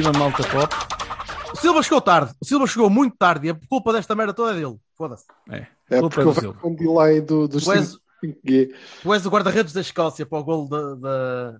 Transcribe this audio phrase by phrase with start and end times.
[0.00, 0.74] Viva, malta pop.
[1.52, 2.32] O Silva chegou tarde.
[2.40, 4.76] O Silva chegou muito tarde e a culpa desta merda toda é dele.
[4.96, 5.24] Foda-se.
[5.50, 6.58] É, É culpa porque é do houve Silva.
[6.64, 8.70] um delay do, dos Tu és, 5G.
[9.02, 10.94] tu és o guarda-redes da Escócia para o golo da.
[10.94, 11.50] da,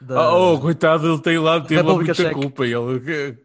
[0.00, 2.34] da- Ah, Oh, coitado, ele tem lá, tem lá muita Checa.
[2.34, 2.64] culpa.
[2.66, 3.38] Ele...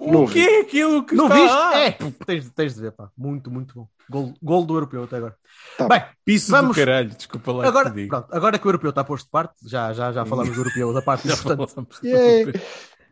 [0.00, 1.52] Não O que é aquilo que Não está viste?
[1.52, 1.80] lá?
[1.80, 1.90] É,
[2.24, 3.10] tens, tens de ver, pá.
[3.18, 3.88] Muito, muito bom.
[4.08, 5.34] Gol, gol do europeu até agora.
[5.76, 5.88] Tá.
[5.88, 9.02] Bem, Piso Vamos- do caralho, desculpa lá agora, que pronto, agora que o europeu está
[9.02, 11.98] posto de parte, já, já, já falamos do europeu, da parte importante.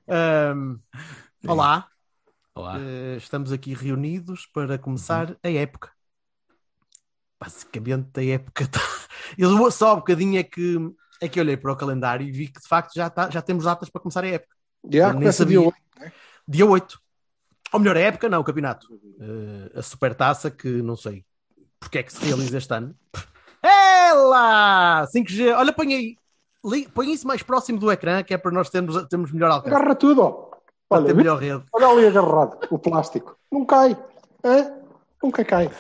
[0.09, 0.79] Ahm,
[1.47, 1.89] olá,
[2.55, 2.79] Olá.
[2.79, 5.91] eh, estamos aqui reunidos para começar a época.
[7.41, 8.81] Basicamente, a época está.
[9.39, 10.77] Eu só um bocadinho é que,
[11.21, 13.65] é que olhei para o calendário e vi que de facto já, tá, já temos
[13.65, 14.55] datas para começar a época.
[14.83, 15.59] Nem começa sabia.
[15.59, 15.77] dia 8.
[16.47, 17.01] Dia 8.
[17.73, 18.87] Ou melhor, a época, não, o campeonato.
[19.19, 21.25] Eh, a supertaça, que não sei
[21.85, 22.97] porque é que se realiza este ano.
[24.31, 25.07] Lá!
[25.07, 26.17] 5G, olha, põe aí.
[26.95, 29.75] Põe isso mais próximo do ecrã, que é para nós termos, termos melhor alcance.
[29.75, 30.31] Agarra tudo, ó.
[30.89, 31.63] Para Olha, ter melhor rede.
[31.73, 33.37] olha ali agarrado, o plástico.
[33.51, 33.97] Não cai.
[34.45, 34.73] Hã?
[35.23, 35.71] Nunca cai.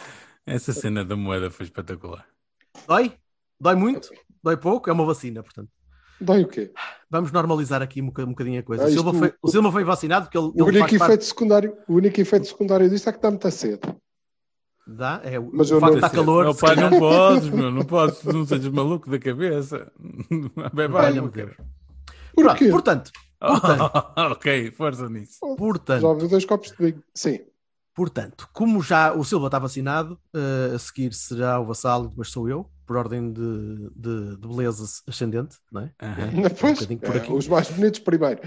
[0.46, 2.24] Essa cena da moeda foi espetacular.
[2.86, 3.12] Dói?
[3.60, 4.10] Dói muito?
[4.42, 4.91] Dói pouco?
[4.91, 5.68] É uma vacina, portanto.
[6.20, 6.72] Dói o quê?
[7.10, 8.84] Vamos normalizar aqui um, boca- bocadinho a coisa.
[8.84, 11.08] Ah, o, Silva foi, o Silva foi vacinado porque ele, O ele único, faz efeito
[11.08, 13.96] parte secundário, o único efeito secundário disto é que está muito cedo.
[14.86, 16.18] Da, é, o Mas o eu facto não de estar sei.
[16.18, 16.44] calor.
[16.44, 19.91] Meu se pai, não podes, meu, não podes, não sejas maluco da cabeça.
[20.72, 21.56] Bebe água, cara.
[22.34, 22.68] Por Pronto, quê?
[22.68, 25.38] portanto, portanto, ok, força nisso.
[25.56, 27.03] portanto, Já ouvi dois copos de vinho.
[27.14, 27.41] Sim.
[27.94, 32.48] Portanto, como já o Silva está vacinado, eh, a seguir será o Vassalo, depois sou
[32.48, 35.92] eu, por ordem de, de, de beleza ascendente, não é?
[36.03, 36.30] Aham.
[36.60, 37.32] Pois, bocadinho por é, aqui.
[37.32, 38.41] os mais bonitos primeiro.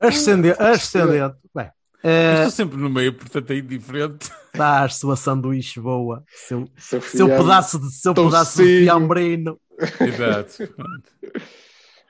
[0.00, 1.36] Ascendente, ascendente.
[1.54, 1.70] Bem,
[2.02, 4.30] eh, Estou sempre no meio, portanto é indiferente.
[4.54, 8.30] Dás sua sanduíche boa, seu, Seu, pedaço de seu Tocinho.
[8.30, 9.60] pedaço de fiambrino.
[10.00, 10.68] Exato.
[10.74, 11.12] Pronto.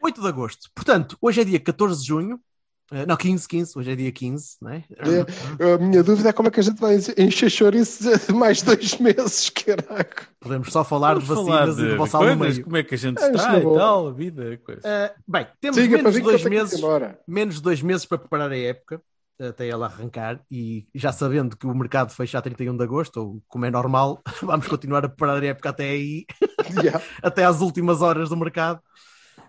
[0.02, 0.70] 8 de agosto.
[0.74, 2.40] Portanto, hoje é dia 14 de junho.
[2.90, 3.78] Eh, não, 15, 15.
[3.78, 4.84] Hoje é dia 15, não é?
[5.60, 8.98] É, A minha dúvida é como é que a gente vai encher chouriços mais dois
[9.00, 10.26] meses, caraca.
[10.40, 12.64] Podemos só falar de Vamos falar vacinas e de de Vassalo no coisas, meio.
[12.64, 14.80] como é que a gente É, está e tal, a vida, coisa.
[14.84, 16.80] Eh, bem, temos Siga menos de dois meses.
[17.26, 19.00] menos de dois meses para preparar a época,
[19.40, 23.42] até ela arrancar, e já sabendo que o mercado fecha a 31 de agosto, ou
[23.48, 26.24] como é normal, vamos continuar a preparar a época até aí,
[26.84, 27.00] Já.
[27.22, 28.80] até às últimas horas do mercado.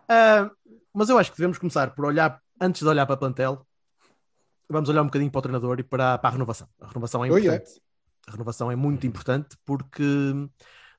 [0.09, 0.49] Ah,
[0.93, 3.65] mas eu acho que devemos começar por olhar, antes de olhar para a plantel,
[4.69, 6.67] vamos olhar um bocadinho para o treinador e para, para a renovação.
[6.81, 7.55] A renovação é Oh, yeah.
[7.57, 7.81] importante.
[8.27, 10.03] A renovação é muito importante porque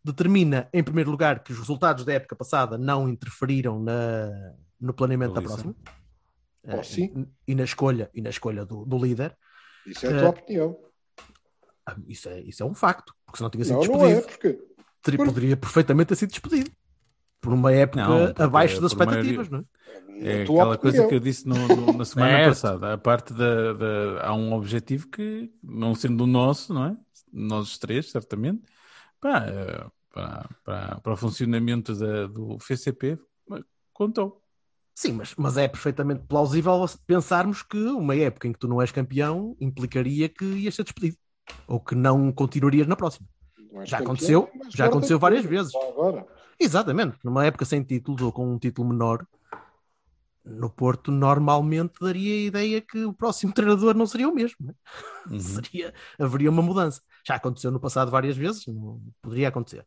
[0.04, 5.32] determina, em primeiro lugar, que os resultados da época passada não interferiram na, no planeamento
[5.34, 5.74] da próxima.
[6.66, 7.26] Oh, Eh, sim.
[7.46, 9.36] e na escolha e na escolha do, do líder
[9.86, 10.78] Isso é a Eh, tua opinião.
[11.86, 14.26] Ah, isso é, isso é um facto porque senão tinha sido Não, não é, despedido
[14.28, 16.70] porque por- poderia perfeitamente ter sido despedido
[17.40, 19.64] por uma época Não, abaixo das expectativas não é?
[20.20, 22.48] É tua aquela coisa que eu disse no- no- na semana Certo.
[22.54, 22.92] passada.
[22.94, 26.96] A parte da, da- Há um objetivo que, não sendo o nosso, não é?
[27.30, 28.62] Nós três, certamente,
[29.24, 33.18] eh, para, para, para o funcionamento da- do FCP,
[33.92, 34.43] contou.
[34.94, 38.92] Sim, mas, mas é perfeitamente plausível pensarmos que uma época em que tu não és
[38.92, 41.16] campeão implicaria que ias ser despedido
[41.66, 43.26] ou que não continuarias na próxima
[43.84, 45.50] Já campeão, aconteceu, já aconteceu várias tudo.
[45.50, 45.74] vezes.
[45.74, 46.26] Agora.
[46.58, 49.26] exatamente, numa época sem títulos ou com um título menor
[50.44, 55.32] no Porto normalmente daria a ideia que o próximo treinador não seria o mesmo é?
[55.32, 55.40] Uhum.
[55.40, 57.00] seria, haveria uma mudança.
[57.26, 59.86] Já aconteceu no passado várias vezes, não poderia acontecer.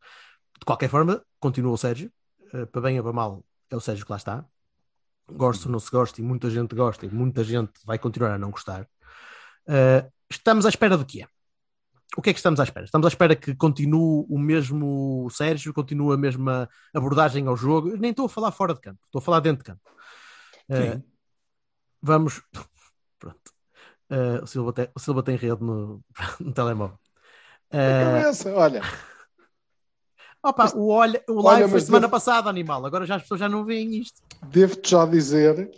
[0.60, 2.12] De qualquer forma, continua o Sérgio,
[2.52, 4.44] eh, para bem ou para mal, é o Sérgio que lá está.
[5.32, 8.38] Gosto ou não se gosta, e muita gente gosta, e muita gente vai continuar a
[8.38, 8.88] não gostar.
[9.68, 11.26] Eh, estamos à espera do quê?
[12.18, 12.86] O que é que estamos à espera?
[12.86, 17.90] Estamos à espera que continue o mesmo Sérgio, continue a mesma abordagem ao jogo.
[17.90, 19.82] Eu nem estou a falar fora de campo, estou a falar dentro de campo.
[20.72, 21.04] Sim.
[22.02, 22.42] vamos.
[23.20, 23.52] Pronto.
[24.10, 26.04] Eh, o, Silva tem, o Silva tem rede no,
[26.40, 27.00] no telemóvel.
[27.72, 28.82] A Eh, cabeça, olha.
[30.50, 32.86] Opa, o, olha, o Olha, live foi mas semana devo- passada, animal.
[32.86, 34.22] Agora já as pessoas já não veem isto.
[34.48, 35.70] Devo-te já dizer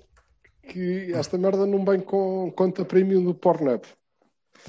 [0.68, 3.82] que esta merda não vem com conta premium do Pornhub.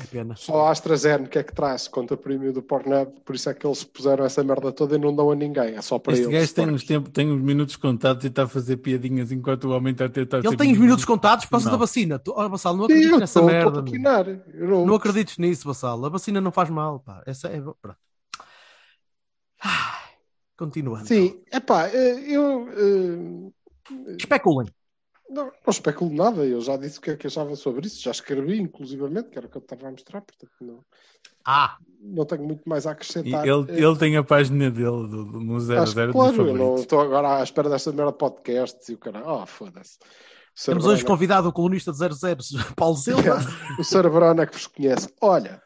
[0.01, 0.37] É pena.
[0.37, 3.83] Só a AstraZeneca é que traz conta premium do Pornhub, por isso é que eles
[3.83, 6.33] puseram essa merda toda e não dão a ninguém, é só para Este eles.
[6.41, 9.71] gajo tem uns, tempo, tem uns minutos contados e está a fazer piadinhas enquanto o
[9.73, 10.39] homem está a tentar.
[10.39, 11.73] Ele tem os minimamente- minutos contados por causa Não.
[11.73, 12.19] da vacina.
[12.21, 13.85] Tu, oh, Bassal, não acredites nessa estou merda.
[14.55, 16.03] Eu não, Não acredites nisso, Bassal.
[16.05, 17.23] A vacina não faz mal, pá.
[17.27, 17.61] Essa é.
[17.61, 17.99] pronto.
[20.57, 21.07] Continuando.
[21.07, 24.69] Sim, é pá, eu eh, Especulem.
[25.31, 28.11] não, não especulo nada, eu já disse o que é que achava sobre isso, já
[28.11, 30.81] escrevi inclusivamente, que era o que eu estava a mostrar, portanto não,
[31.47, 33.47] Ah, não tenho muito mais a E acrescentar.
[33.47, 36.49] ele, Eh, ele tem a página dele do, do, no 00 acho que, dos claro,
[36.49, 39.99] eu não estou agora à espera desta merda de podcasts e o cara, oh, foda-se.
[40.67, 42.13] Temos hoje convidado o colunista de 00,
[42.77, 43.39] Paulo Silva.
[43.79, 44.11] o Sr.
[44.11, 45.09] Brona que vos conhece.
[45.23, 45.63] Olha,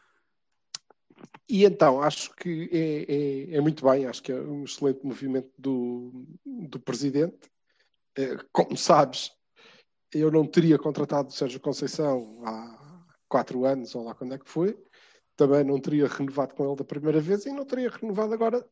[1.47, 5.51] e então acho que é, é, é muito bem, acho que é um excelente movimento
[5.57, 7.49] do, do presidente.
[8.17, 9.31] Eh, Como sabes,
[10.11, 14.49] eu não teria contratado o Sérgio Conceição há quatro anos, ou lá quando é que
[14.49, 14.77] foi.
[15.35, 18.65] Também não teria renovado com ele da primeira vez e não teria renovado agora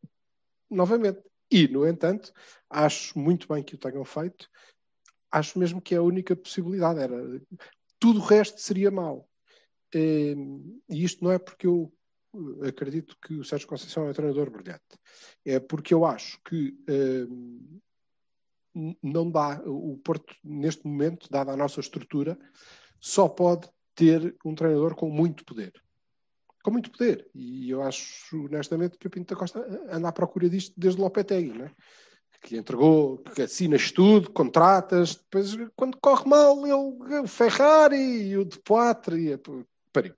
[0.70, 1.22] novamente.
[1.52, 2.34] E, no entanto,
[2.70, 4.50] acho muito bem que o tenham feito.
[5.30, 7.00] Acho mesmo que é a única possibilidade.
[7.00, 7.18] Era
[8.00, 9.30] tudo o resto seria mau.
[9.94, 10.36] Eh,
[10.90, 11.94] E isto não é porque eu
[12.68, 14.97] acredito que o Sérgio Conceição é um treinador brilhante.
[15.45, 16.75] É porque eu acho que
[18.75, 22.38] n- não dá, o Porto, neste momento, dada a nossa estrutura,
[23.00, 25.74] só pode ter um treinador com muito poder.
[26.63, 27.30] Com muito poder.
[27.35, 29.59] E eu acho, honestamente, que o Pinto da Costa
[29.89, 31.71] anda à procura disto desde Lopetegui, não é?
[32.44, 38.38] que lhe entregou, que assinas tudo, contratas, depois quando corre mal, ele, o Ferrari e
[38.38, 39.39] o De Poitre,
[39.94, 40.13] pariu.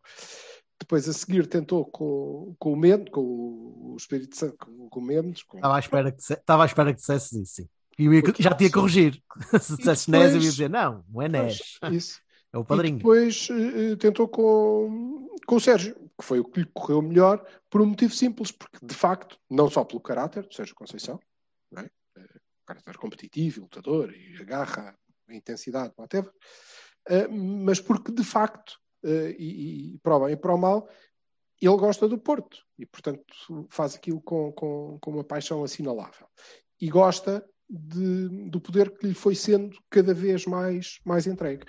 [0.85, 5.03] Depois a seguir tentou com, com o Mendes, com o Espírito Santo, com, com o
[5.03, 7.69] Mendes, com, Estava à espera que, estava à espera que dissesse isso, sim.
[7.97, 9.19] E eu ia- já tinha corrigir.
[9.59, 11.59] Se dissesse depois- Nes, eu ia dizer, não, não é Nes,
[11.91, 12.21] isso.
[12.53, 12.97] é o E padrinho.
[12.97, 17.43] depois eh, eh, tentou com, com o Sérgio, que foi o que lhe correu melhor,
[17.69, 21.19] por um motivo simples, porque de facto, não só pelo caráter do Sérgio Conceição,
[21.71, 21.89] não é?
[22.17, 24.95] Eh, caráter competitivo, lutador, e a garra,
[25.27, 26.31] a intensidade, whatever,
[27.09, 28.73] eh, mas porque de facto,
[29.37, 30.89] e, e para o bem e para o mal,
[31.61, 36.27] ele gosta do Porto e, portanto, faz aquilo com, com, com uma paixão assinalável.
[36.79, 41.65] E gosta de- do poder que lhe foi sendo cada vez mais, mais entregue.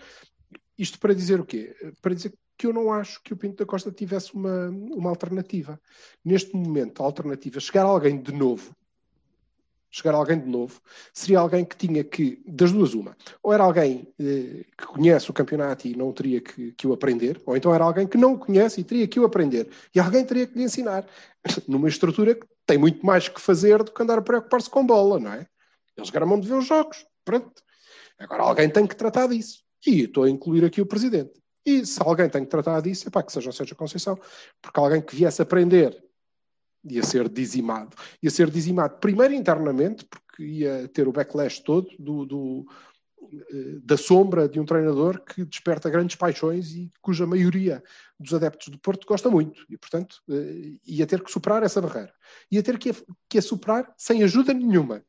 [0.77, 1.75] Isto para dizer o quê?
[2.03, 5.81] Para dizer que eu não acho que o Pinto da Costa tivesse uma, uma alternativa.
[6.25, 8.75] Neste momento, a alternativa, chegar alguém de novo,
[9.96, 10.78] chegar alguém de novo,
[11.12, 15.32] seria alguém que tinha que, das duas uma, ou era alguém eh, que conhece o
[15.32, 18.38] campeonato e não teria que, que o aprender, ou então era alguém que não o
[18.38, 21.06] conhece e teria que o aprender, e alguém teria que lhe ensinar,
[21.66, 25.19] numa estrutura que tem muito mais que fazer do que andar a preocupar-se com bola,
[25.19, 25.46] não é?
[25.96, 27.62] Eles gramam de ver os jogos, pronto.
[28.19, 29.60] Agora alguém tem que tratar disso.
[29.87, 31.32] E estou a incluir aqui o Presidente.
[31.64, 34.19] E se alguém tem que tratar disso, é para que seja o Sérgio Conceição,
[34.60, 36.06] porque alguém que viesse aprender
[36.88, 37.97] ia ser dizimado.
[38.23, 42.67] Ia ser dizimado primeiro internamente, porque ia ter o backlash todo do, do,
[43.50, 47.83] eh, da sombra de um treinador que desperta grandes paixões e cuja maioria
[48.19, 49.65] dos adeptos do Porto gosta muito.
[49.69, 52.12] E, portanto, eh, ia ter que superar essa barreira.
[52.50, 52.94] Ia ter que a,
[53.29, 55.03] que a superar sem ajuda nenhuma.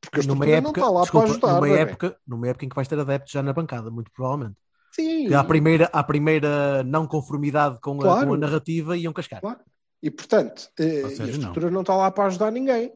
[0.00, 1.54] Porque a Numa época, não está lá desculpa, para ajudar.
[1.54, 1.80] numa, é?
[1.82, 4.56] época, numa época em que vais ter adeptos já na bancada, muito provavelmente.
[4.90, 5.28] Sim.
[5.28, 8.26] Que à primeira, à primeira não conformidade com, a, Claro.
[8.28, 9.40] com a narrativa iam cascar.
[9.40, 9.60] Claro.
[10.02, 11.32] E, portanto, eh, seja, a não.
[11.32, 11.80] estrutura não.
[11.80, 12.92] está lá para ajudar ninguém.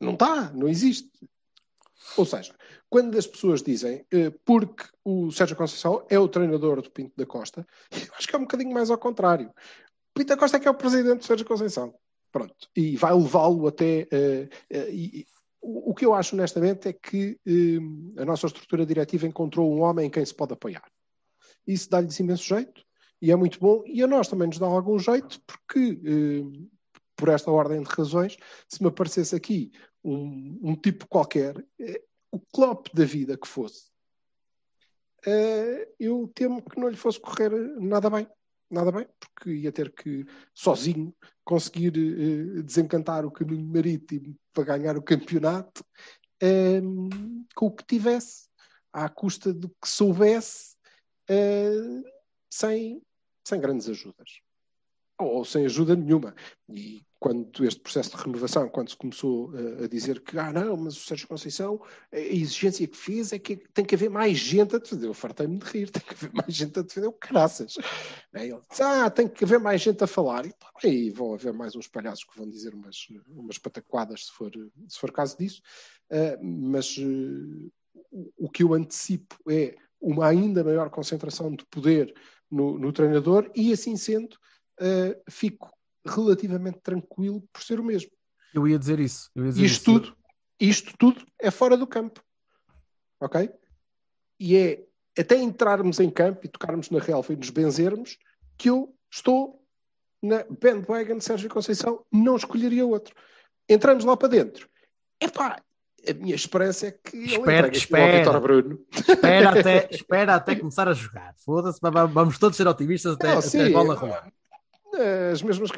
[0.00, 1.10] Não está, não existe.
[2.16, 2.54] Ou seja,
[2.88, 7.26] quando as pessoas dizem eh, porque o Sérgio Conceição é o treinador do Pinto da
[7.26, 9.52] Costa, eu acho que é um bocadinho mais ao contrário.
[10.14, 11.94] Pinto da Costa é que é o presidente do Sérgio Conceição.
[12.32, 12.54] Pronto.
[12.76, 14.06] E vai levá-lo até.
[14.10, 14.48] eh,
[14.90, 15.26] e-
[15.62, 17.38] o o que eu acho, honestamente, é que
[18.16, 20.90] a nossa estrutura diretiva encontrou um homem em quem se pode apoiar.
[21.66, 22.82] Isso dá-lhes imenso jeito
[23.20, 23.82] e é muito bom.
[23.86, 26.66] E a nós também nos dá algum jeito, porque, eh,
[27.16, 28.36] por esta ordem de razões,
[28.68, 29.70] se me aparecesse aqui
[30.02, 33.90] um, um tipo qualquer, eh, o Klopp da vida que fosse,
[35.26, 38.26] eh, eu temo que não lhe fosse correr nada bem.
[38.70, 40.24] Nada bem, porque ia ter que,
[40.54, 41.12] sozinho,
[41.44, 41.90] conseguir
[42.62, 45.84] desencantar o caminho marítimo para ganhar o campeonato
[47.52, 48.48] com o que tivesse,
[48.92, 50.76] à custa do que soubesse,
[52.48, 53.02] sem,
[53.50, 54.40] sem grandes ajudas.
[55.18, 56.34] Ou, sem ajuda nenhuma.
[56.68, 60.74] E quando este processo de renovação, quando se começou eh, a dizer que, ah, não,
[60.78, 64.74] mas o Sérgio Conceição, a exigência que fez é que tem que haver mais gente
[64.74, 65.06] a defender.
[65.06, 67.76] Eu fartei-me de rir, tem que haver mais gente a defender o caraças.
[68.32, 70.46] Ele disse, ah, tem que haver mais gente a falar.
[70.46, 70.54] E,
[70.84, 74.50] e vão haver mais uns palhaços que vão dizer umas, umas pataquadas, se for,
[74.88, 75.60] se for caso disso.
[76.08, 77.68] Eh, mas eh,
[78.38, 82.14] o que eu antecipo é uma ainda maior concentração de poder
[82.50, 84.34] no, no treinador e, assim sendo,
[84.80, 85.70] uh, fico
[86.04, 88.10] relativamente tranquilo por ser o mesmo.
[88.54, 89.30] Eu ia dizer isso.
[89.36, 89.84] Ia dizer isto isso.
[89.84, 90.16] tudo,
[90.58, 92.22] isto tudo é fora do campo.
[93.20, 93.50] Ok?
[94.38, 94.84] E é
[95.18, 98.16] até entrarmos em campo e tocarmos na relva e nos benzermos
[98.56, 99.60] que eu estou
[100.22, 103.14] na bandwagon de Sérgio Conceição, não escolheria outro.
[103.68, 104.68] Entramos lá para dentro.
[105.20, 105.62] Epá,
[106.08, 108.18] a minha esperança é que ele Espera, ao espera.
[108.18, 108.80] Vitor Bruno.
[108.92, 111.34] Espera até, espera até começar a jogar.
[111.44, 114.32] Foda-se, va- va- vamos todos ser otimistas até, Não, até sim, a bola rolar.
[115.32, 115.70] As mesmas.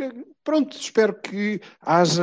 [0.43, 2.23] Pronto, espero que haja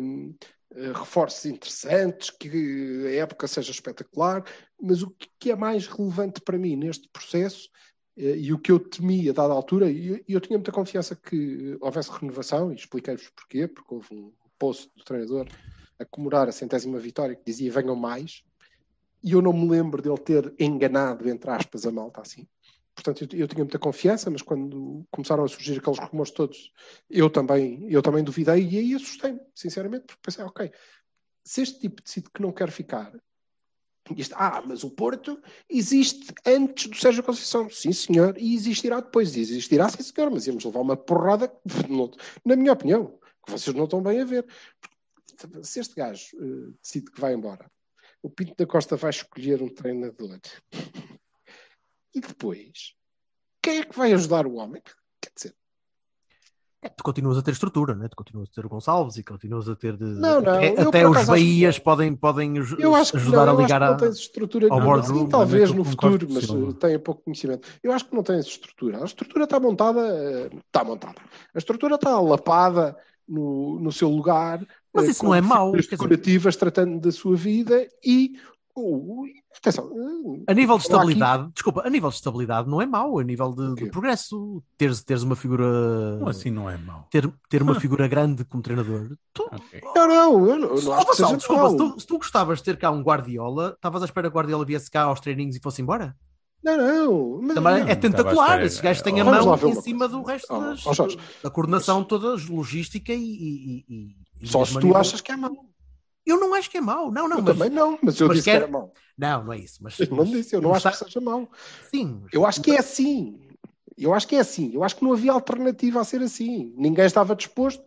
[0.00, 0.34] hum,
[0.74, 4.44] eh, reforços interessantes, que a época seja espetacular,
[4.80, 7.68] mas o que é mais relevante para mim neste processo
[8.16, 11.16] eh, e o que eu temia a dada altura, e eu, eu tinha muita confiança
[11.16, 15.46] que houvesse renovação, e expliquei-vos porquê, porque houve um post do treinador
[16.02, 18.44] a comemorar a centésima vitória que dizia venham mais,
[19.22, 22.46] e eu não me lembro dele ter enganado, entre aspas, a malta assim.
[22.94, 26.72] Portanto, eu, eu tinha muita confiança, mas quando começaram a surgir aqueles rumores todos,
[27.08, 30.70] eu também, eu também duvidei e aí assustei-me, sinceramente, porque pensei, ok,
[31.44, 33.12] se este tipo decide que não quer ficar,
[34.16, 35.40] isto, ah, mas o Porto
[35.70, 40.64] existe antes do Sérgio Conceição, sim senhor, e existirá depois, existirá sim senhor, mas íamos
[40.64, 41.52] levar uma porrada,
[42.44, 44.46] na minha opinião, que vocês não estão bem a ver.
[45.62, 47.70] Se este gajo eh, decide que vai embora,
[48.22, 50.38] o Pinto da Costa vai escolher um treinador
[52.14, 52.94] e depois,
[53.62, 54.82] quem é que vai ajudar o homem?
[55.20, 55.54] Quer dizer,
[56.82, 58.08] É, tu continuas a ter estrutura, né?
[58.08, 60.04] tu continuas a ter o Gonçalves e continuas a ter de.
[60.04, 61.84] Não, não, até eu até os que Bahias não.
[61.84, 63.90] podem, podem que ajudar não, a ligar que a.
[63.90, 67.68] não tens estrutura ao Sim, talvez no futuro, mas uh, tenha pouco conhecimento.
[67.82, 69.00] Eu acho que não tens estrutura.
[69.00, 71.22] A estrutura está montada, uh, está montada.
[71.54, 72.96] A estrutura está lapada
[73.28, 74.66] no, no seu lugar.
[74.94, 78.32] Mas uh, isso não é mau, decorativas tratando da sua vida e
[78.76, 79.24] uh,
[79.56, 79.86] atenção.
[79.86, 83.18] uh, A nível de falar aqui- estabilidade, desculpa, a nível de estabilidade não é mau,
[83.18, 85.64] a nível de, de progresso, teres, teres uma figura.
[86.18, 87.06] Como assim não é mau?
[87.10, 89.16] Ter, ter uma figura grande como treinador.
[89.32, 89.80] Tu, Ok.
[89.94, 92.90] Não, não, eu não, não acho desculpa, se tu, se tu gostavas de ter cá
[92.90, 96.14] um Guardiola, estavas à espera que o Guardiola viesse cá aos treininhos e fosse embora?
[96.62, 97.42] Não, não.
[97.42, 98.62] Mas, Também não, é tentacular.
[98.62, 101.06] Esses gajos têm a mão em cima do resto Oh, das, oh,
[101.42, 103.18] da coordenação toda logística e.
[103.18, 105.66] e- e- e Só se tu nível- achas que é mau.
[106.24, 107.10] Eu não acho que é mau.
[107.10, 107.56] Não, não, eu mas.
[107.58, 108.92] também não, mas eu mas disse quer- que era mau.
[109.18, 109.82] Não, não é isso.
[109.82, 111.50] Mas, Eu não disse, eu não acho está- que seja mau.
[111.90, 112.24] Sim.
[112.32, 113.48] Eu acho que é assim.
[113.98, 114.72] Eu acho que é assim.
[114.72, 116.72] Eu acho que não havia alternativa a ser assim.
[116.76, 117.84] Ninguém estava disposto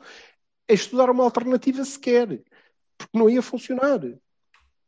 [0.69, 2.43] a estudar uma alternativa sequer.
[2.97, 3.99] Porque não ia funcionar.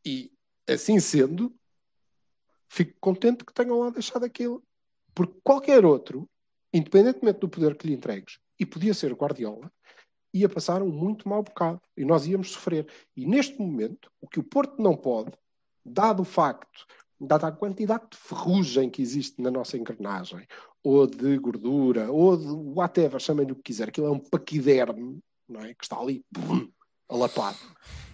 [0.04, 0.30] E
[0.68, 1.54] assim sendo,
[2.68, 4.62] fico contente que tenham lá deixado aquilo.
[5.14, 6.28] Porque qualquer outro,
[6.72, 9.70] independentemente do poder que lhe entregues, e podia ser Guardiola,
[10.40, 11.80] ia passar um muito mau bocado.
[11.96, 12.86] E nós íamos sofrer.
[13.16, 15.32] E neste momento, o que o Porto não pode,
[15.84, 16.86] dado o facto,
[17.20, 20.46] dada a quantidade de ferrugem que existe na nossa engrenagem,
[20.84, 25.18] ou de gordura, ou de whatever, chamem-lhe o que quiser, aquilo é um paquiderme,
[25.48, 25.74] não é?
[25.74, 26.68] Que está ali, bum,
[27.08, 27.58] alapado.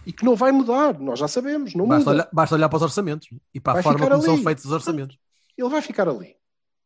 [0.06, 2.10] E que não vai mudar, nós já sabemos, não Basta muda.
[2.22, 4.44] olhar, basta olhar para os orçamentos e para a Vai forma ficar como são ali.
[4.44, 5.18] feitos os orçamentos.
[5.56, 6.36] Ele vai ficar ali.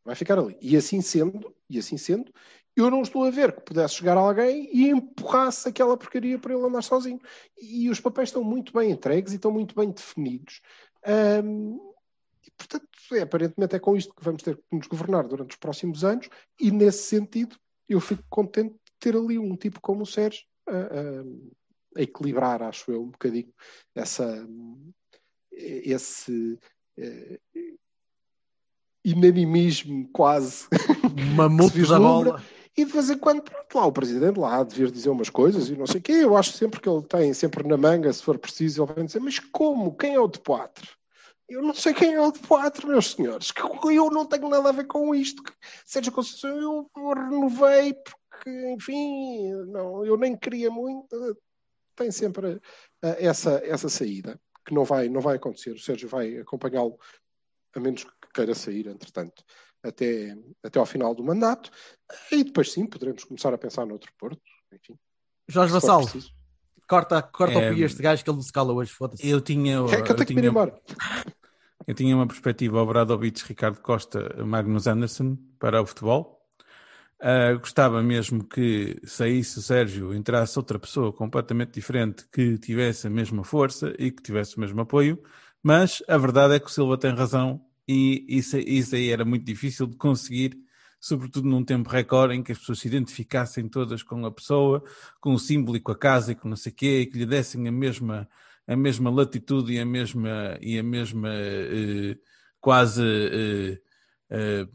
[0.04, 0.57] Vai ficar ali.
[0.61, 2.33] E assim sendo, e assim sendo,
[2.80, 6.64] eu não estou a ver que pudesse chegar alguém e empurrasse aquela porcaria para ele
[6.64, 7.20] andar sozinho.
[7.61, 10.61] E os papéis estão muito bem entregues e estão muito bem definidos.
[11.04, 11.76] Ahm,
[12.47, 15.56] e, portanto, é, aparentemente é com isto que vamos ter que nos governar durante os
[15.56, 16.28] próximos anos,
[16.61, 17.56] e nesse sentido
[17.88, 21.25] eu fico contente de ter ali um tipo como o Sérgio a, a-
[21.97, 23.52] a equilibrar, acho eu, um bocadinho
[23.94, 24.47] essa,
[25.50, 26.58] esse
[26.99, 27.40] eh,
[29.04, 30.68] inanimismo quase
[31.16, 32.44] Uma da bola.
[32.78, 35.28] E de vez em quando, pronto, lá o presidente lá há de vir dizer umas
[35.28, 36.12] coisas e não sei o quê.
[36.12, 39.18] Eu acho sempre que ele tem sempre na manga, se for preciso, ele vem dizer,
[39.18, 39.97] mas como?
[39.97, 40.88] Quem é o de Poitre?
[41.49, 43.52] Eu não sei quem é o de Poitre, meus senhores.
[43.85, 45.42] Eu não tenho nada a ver com isto.
[45.85, 51.37] Sérgio Conceição, eu renovei porque, enfim, não, eu nem queria muito.
[51.97, 52.61] Tem sempre
[53.02, 55.73] eh, essa, essa saída que não vai, não vai acontecer.
[55.73, 56.97] O Sérgio vai acompanhá-lo,
[57.75, 59.42] a menos que queira sair, entretanto,
[59.82, 61.70] até, até ao final do mandato.
[62.32, 64.40] E depois sim, poderemos começar a pensar noutro Porto.
[64.73, 64.99] Enfim,
[65.49, 66.02] Jorge Vassal,
[66.88, 68.92] corta, corta É, o pi a este gajo que ele não se cala hoje.
[68.92, 69.26] Foda-se.
[69.28, 70.78] Eu tinha, É que eu eu, tenho que me ir tinha, embora.
[71.87, 76.38] eu tinha uma perspectiva Obradovic, Ricardo Costa, Magnus Anderson para o futebol.
[77.20, 83.11] Ah, gostava mesmo que saísse o Sérgio, entrasse outra pessoa completamente diferente que tivesse a
[83.11, 85.20] mesma força e que tivesse o mesmo apoio,
[85.61, 89.45] mas a verdade é que o Silva tem razão e isso, isso aí era muito
[89.45, 90.59] difícil de conseguir,
[91.00, 94.85] sobretudo num tempo recorde em que as pessoas se identificassem todas com a pessoa,
[95.21, 97.18] com o símbolo e com a casa e com não sei o quê, e que
[97.18, 98.28] lhe dessem a mesma,
[98.66, 102.16] a mesma latitude e a mesma, e a mesma eh,
[102.61, 103.80] quase eh,
[104.30, 104.66] eh,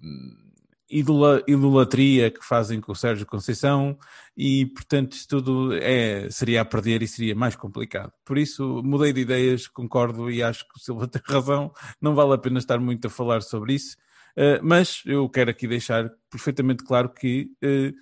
[0.93, 3.97] idola, idolatria que fazem com o Sérgio Conceição
[4.37, 8.11] e, portanto, tudo é, seria a perder e seria mais complicado.
[8.23, 12.33] Por isso, mudei de ideias, concordo e acho que o Silva tem razão, não vale
[12.33, 13.97] a pena estar muito a falar sobre isso,
[14.37, 17.93] uh, mas eu quero aqui deixar perfeitamente claro que uh,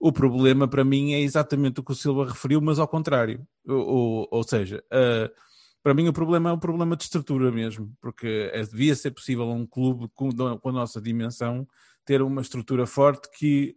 [0.00, 3.46] o problema para mim é exatamente o que o Silva referiu, mas ao contrário.
[3.66, 5.30] Ou, ou, ou seja, uh,
[5.82, 9.48] para mim o problema é um problema de estrutura mesmo, porque é, devia ser possível
[9.50, 11.66] um clube com, com a nossa dimensão
[12.08, 13.76] ter uma estrutura forte que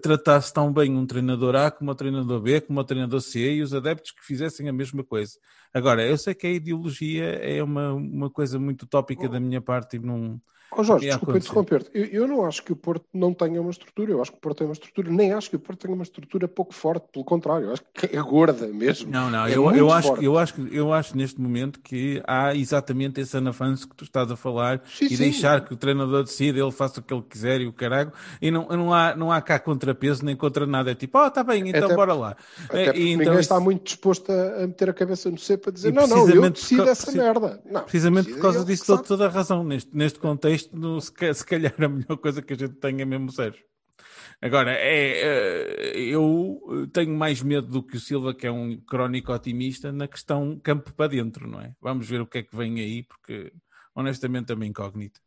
[0.00, 3.62] tratasse tão bem um treinador A como o treinador B, como o treinador C e
[3.62, 5.38] os adeptos que fizessem a mesma coisa.
[5.72, 9.96] Agora, eu sei que a ideologia é uma, uma coisa muito utópica da minha parte
[9.96, 10.40] e não,
[10.76, 11.90] Oh Jorge, desculpa interromper-te.
[11.94, 14.10] Eu, eu, não acho que o Porto não tenha uma estrutura.
[14.10, 15.10] Eu acho que o Porto tem uma estrutura.
[15.10, 17.06] Nem acho que o Porto tenha uma estrutura pouco forte.
[17.12, 19.10] Pelo contrário, eu acho que é gorda mesmo.
[19.10, 19.46] Não, não.
[19.46, 23.88] É eu, eu, acho, eu, acho, eu acho neste momento que há exatamente esse anafanso
[23.88, 25.16] que tu estás a falar sim, e sim.
[25.16, 28.12] deixar que o treinador decida, ele faça o que ele quiser e o caralho.
[28.42, 30.92] E não, não, há, não há cá contrapeso nem contra nada.
[30.92, 32.36] É tipo, oh, está bem, então até, bora lá.
[32.68, 35.92] Até e, então, ninguém está muito disposto a, meter a cabeça no C para dizer,
[35.92, 37.60] não, não, eu decido essa merda.
[37.64, 39.64] Não, precisamente por causa disso dou toda a razão.
[39.64, 43.04] Neste, neste contexto, no, se se calhar a melhor coisa que a gente tem é
[43.04, 43.64] mesmo Sérgio.
[44.40, 49.32] Agora, é, é, eu tenho mais medo do que o Silva, que é um crónico
[49.32, 51.72] otimista, na questão campo para dentro, não é?
[51.80, 53.52] Vamos ver o que é que vem aí, porque
[53.94, 55.20] honestamente é uma incógnita.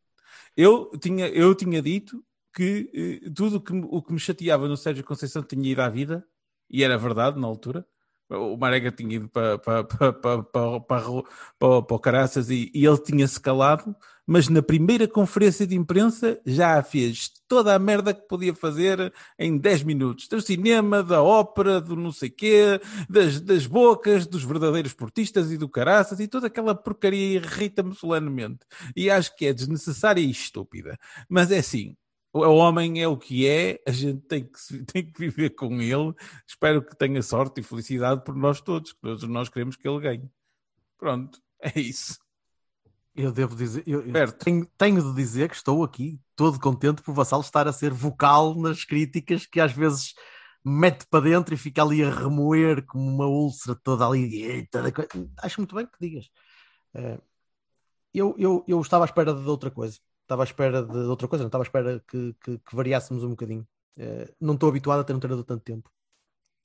[0.55, 2.23] Eu tinha, eu tinha dito
[2.57, 6.25] que eh, tudo que, o que me chateava no Sérgio Conceição tinha ido à vida,
[6.67, 7.85] e era verdade na altura.
[8.29, 11.23] O Marega tinha ido para, para, para, para, para, para,
[11.59, 13.95] para, o Caraças e, e ele tinha-se calado
[14.27, 19.57] mas na primeira conferência de imprensa já fez toda a merda que podia fazer em
[19.57, 20.27] 10 minutos.
[20.27, 25.57] Do cinema, da ópera, do não sei quê, das, das bocas, dos verdadeiros portistas e
[25.57, 28.59] do caraças e toda aquela porcaria irrita-me solenemente.
[28.93, 30.99] E acho que é desnecessária e estúpida.
[31.29, 31.95] Mas é assim,
[32.33, 36.13] o homem é o que é, a gente tem que, tem que viver com ele.
[36.47, 39.99] Espero que tenha sorte e felicidade por nós todos, que todos nós queremos que ele
[39.99, 40.31] ganhe.
[40.97, 42.19] Pronto, é isso.
[43.15, 47.41] Eu devo dizer, eu, tenho, tenho, de dizer que estou aqui todo contente por Vassal
[47.41, 50.13] estar a ser vocal nas críticas que às vezes
[50.63, 54.67] mete para dentro e fica ali a remoer como uma úlcera toda ali.
[54.67, 54.93] Toda
[55.41, 56.29] Acho muito bem que digas.
[56.93, 57.19] Eh,
[58.13, 59.99] eu, eu, eu estava à espera de outra coisa.
[60.27, 63.29] Estava à espera de outra coisa, não estava à espera que, que, que variássemos um
[63.29, 63.65] bocadinho.
[63.97, 65.89] Eh, não estou habituado a ter um treinador tanto tempo.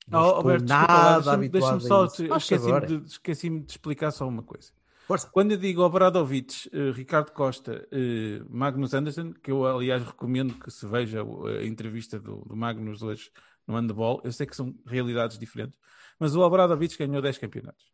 [0.09, 4.42] Não oh, Alberto, nada desculpa, habituado deixa-me só, esqueci-me de, esqueci de explicar só uma
[4.42, 4.72] coisa.
[5.07, 5.31] Força.
[5.31, 10.68] Quando eu digo Obradovic, uh, Ricardo Costa, uh, Magnus Anderson, que eu aliás recomendo que
[10.68, 13.31] se veja a entrevista do, do Magnus hoje
[13.64, 15.79] no handball, eu sei que são realidades diferentes,
[16.18, 17.92] mas o Obradovic ganhou 10 campeonatos.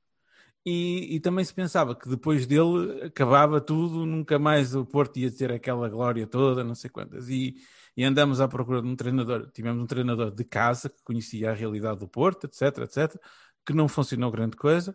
[0.67, 5.31] E, e, também se pensava que depois dele acabava tudo, nunca mais o Porto ia
[5.31, 7.29] ter aquela glória toda, não sei quantas.
[7.29, 7.57] E,
[7.97, 9.51] e andamos à procura de um treinador.
[9.51, 13.21] Tivemos um treinador de casa que conhecia a realidade do Porto, etc, etc,
[13.65, 14.95] que não funcionou grande coisa.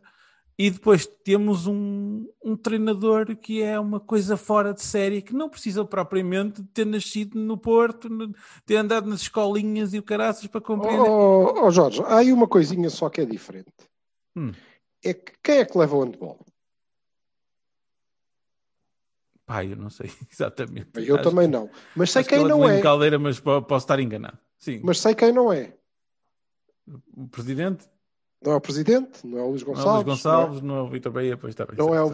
[0.57, 5.49] E depois temos um, um, treinador que é uma coisa fora de série, que não
[5.49, 8.07] precisa propriamente de ter nascido no Porto,
[8.63, 11.09] ter andado nas escolinhas e o caraças para compreender.
[11.09, 13.73] Oh, oh, Jorge, há aí uma coisinha só que é diferente.
[14.35, 14.51] Hum.
[15.03, 16.39] É que quem é que leva o handball?
[19.45, 20.89] Pai, eu não sei exatamente.
[20.95, 21.69] Eu acho também que, não.
[21.95, 22.81] Mas sei quem que não é.
[22.81, 24.37] Caldeira, mas posso estar enganado.
[24.57, 24.79] Sim.
[24.83, 25.73] Mas sei quem não é.
[27.15, 27.87] O presidente?
[28.41, 29.85] Não é o presidente, não é o Luís Gonçalves.
[29.85, 31.77] Não é o Luís Gonçalves, não é, não é o Vitor Bahia, pois está bem.
[31.77, 32.11] Não é o.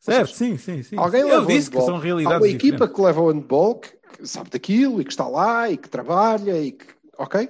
[0.00, 0.98] Certo, sim, sim, sim.
[0.98, 2.96] Alguém Eu disse que são realidades Há uma equipa diferentes.
[2.96, 6.72] que leva o handball, que sabe daquilo e que está lá e que trabalha e
[6.72, 6.86] que.
[7.16, 7.48] Ok?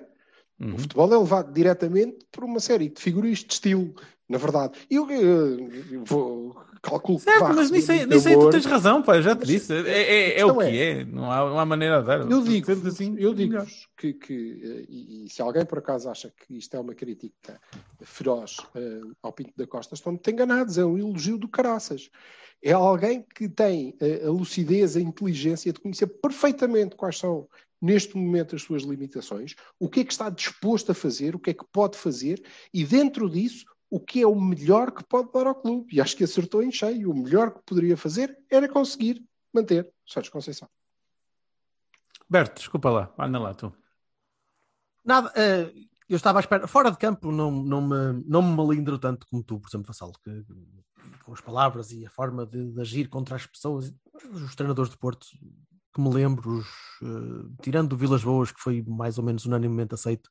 [0.60, 0.74] Uhum.
[0.74, 3.94] O futebol é levado diretamente por uma série de figuras de estilo,
[4.32, 4.78] na verdade.
[4.90, 9.02] Eu, eu, eu vou, calculo certo, que mas nisso aí, nisso aí tu tens razão,
[9.02, 9.74] pá, já te disse.
[9.74, 11.00] É, é, é o que é.
[11.00, 11.04] é.
[11.04, 12.30] Não, há, não há maneira de dar.
[12.30, 13.62] Eu digo, assim, eu digo
[13.94, 17.60] que, que e, e, se alguém por acaso acha que isto é uma crítica
[18.00, 20.78] feroz uh, ao Pinto da Costa, estão muito enganados.
[20.78, 22.08] É um elogio do caraças.
[22.64, 27.46] É alguém que tem a, a lucidez, a inteligência de conhecer perfeitamente quais são
[27.82, 31.50] neste momento as suas limitações, o que é que está disposto a fazer, o que
[31.50, 32.40] é que pode fazer,
[32.72, 35.94] e dentro disso, o que é o melhor que pode dar ao clube.
[35.94, 37.10] E acho que acertou em cheio.
[37.10, 40.66] O melhor que poderia fazer era conseguir manter Sérgio Conceição.
[42.26, 43.70] Berto, desculpa lá, anda lá tu.
[45.04, 45.78] Nada, uh,
[46.08, 49.42] eu estava à espera, fora de campo não, não, me, não me malindro tanto como
[49.42, 50.42] tu, por exemplo, Vassalo, que,
[51.22, 53.94] com as palavras e a forma de, de, agir contra as pessoas,
[54.32, 55.26] os treinadores de Porto
[55.94, 56.66] que me lembro, os,
[57.02, 60.30] uh, tirando o Vilas Boas, que foi mais ou menos unanimemente aceito,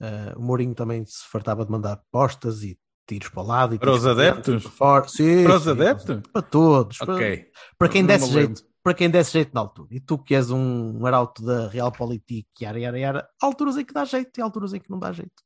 [0.00, 3.74] uh, o Mourinho também se fartava de mandar postas e tiros para o lado.
[3.74, 4.66] E para os adeptos?
[4.68, 6.22] Para, sim, para os sim, adeptos?
[6.32, 7.00] Para todos.
[7.00, 7.36] Okay.
[7.36, 8.62] Para, para quem desse jeito.
[8.82, 9.88] para quem desse jeito na altura.
[9.90, 13.84] E tu que és um, um arauto da Realpolitik, yara, yara, yara, há alturas em
[13.84, 15.42] que dá jeito e há alturas em que não dá jeito.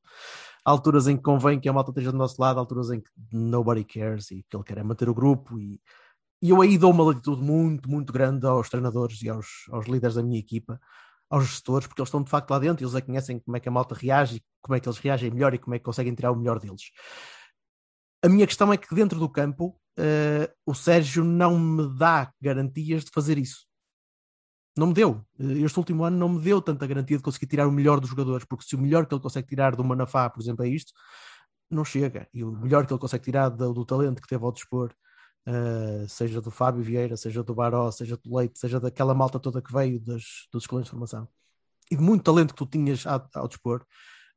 [0.65, 3.01] Há alturas em que convém que a malta esteja do nosso lado, há alturas em
[3.01, 5.59] que nobody cares e que ele quer é manter o grupo.
[5.59, 5.81] E,
[6.43, 10.17] e eu aí dou uma latitude muito, muito grande aos treinadores e aos, aos líderes
[10.17, 10.81] da minha equipa,
[11.31, 13.61] aos gestores, porque eles estão de facto lá dentro eles é que conhecem como é
[13.61, 16.15] que a malta reage, como é que eles reagem melhor e como é que conseguem
[16.15, 16.91] tirar o melhor deles.
[18.23, 23.05] A minha questão é que dentro do campo uh, o Sérgio não me dá garantias
[23.05, 23.67] de fazer isso.
[24.77, 25.25] Não me deu.
[25.39, 28.11] Uh, este último ano não me deu tanta garantia de conseguir tirar o melhor dos
[28.11, 30.93] jogadores, porque se o melhor que ele consegue tirar do Manafá, por exemplo, é isto,
[31.71, 32.29] não chega.
[32.33, 34.93] E o melhor que ele consegue tirar do, do talento que teve ao dispor,
[35.49, 39.63] uh, seja do Fábio Vieira, seja do Baró, seja do Leite, seja daquela malta toda
[39.63, 41.27] que veio das, dos escolhas de formação,
[41.91, 43.85] e de muito talento que tu tinhas ao, ao dispor,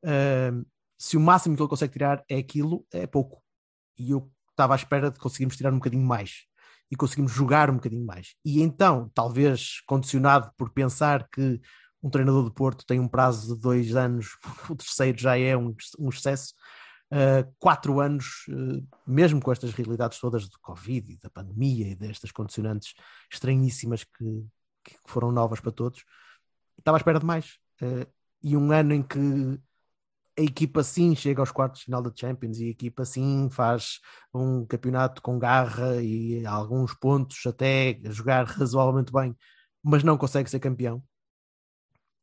[0.04, 0.66] uh,
[0.98, 3.42] se o máximo que ele consegue tirar é aquilo, é pouco.
[3.98, 6.46] E eu estava à espera de conseguirmos tirar um bocadinho mais
[6.90, 8.34] e conseguimos jogar um bocadinho mais.
[8.44, 11.60] E então, talvez condicionado por pensar que
[12.02, 14.36] um treinador de Porto tem um prazo de dois anos,
[14.70, 16.54] o terceiro já é um, um excesso,
[17.12, 21.94] uh, quatro anos, uh, mesmo com estas realidades todas do Covid e da pandemia e
[21.94, 22.94] destas condicionantes
[23.30, 24.46] estranhíssimas que,
[24.82, 26.04] que foram novas para todos,
[26.78, 27.58] estava à espera de mais.
[27.80, 28.06] Uh,
[28.42, 29.60] e um ano em que
[30.38, 34.00] a equipa sim chega aos quartos de final da Champions e a equipa sim faz
[34.32, 39.36] um campeonato com garra e alguns pontos até jogar razoavelmente bem,
[39.82, 41.02] mas não consegue ser campeão.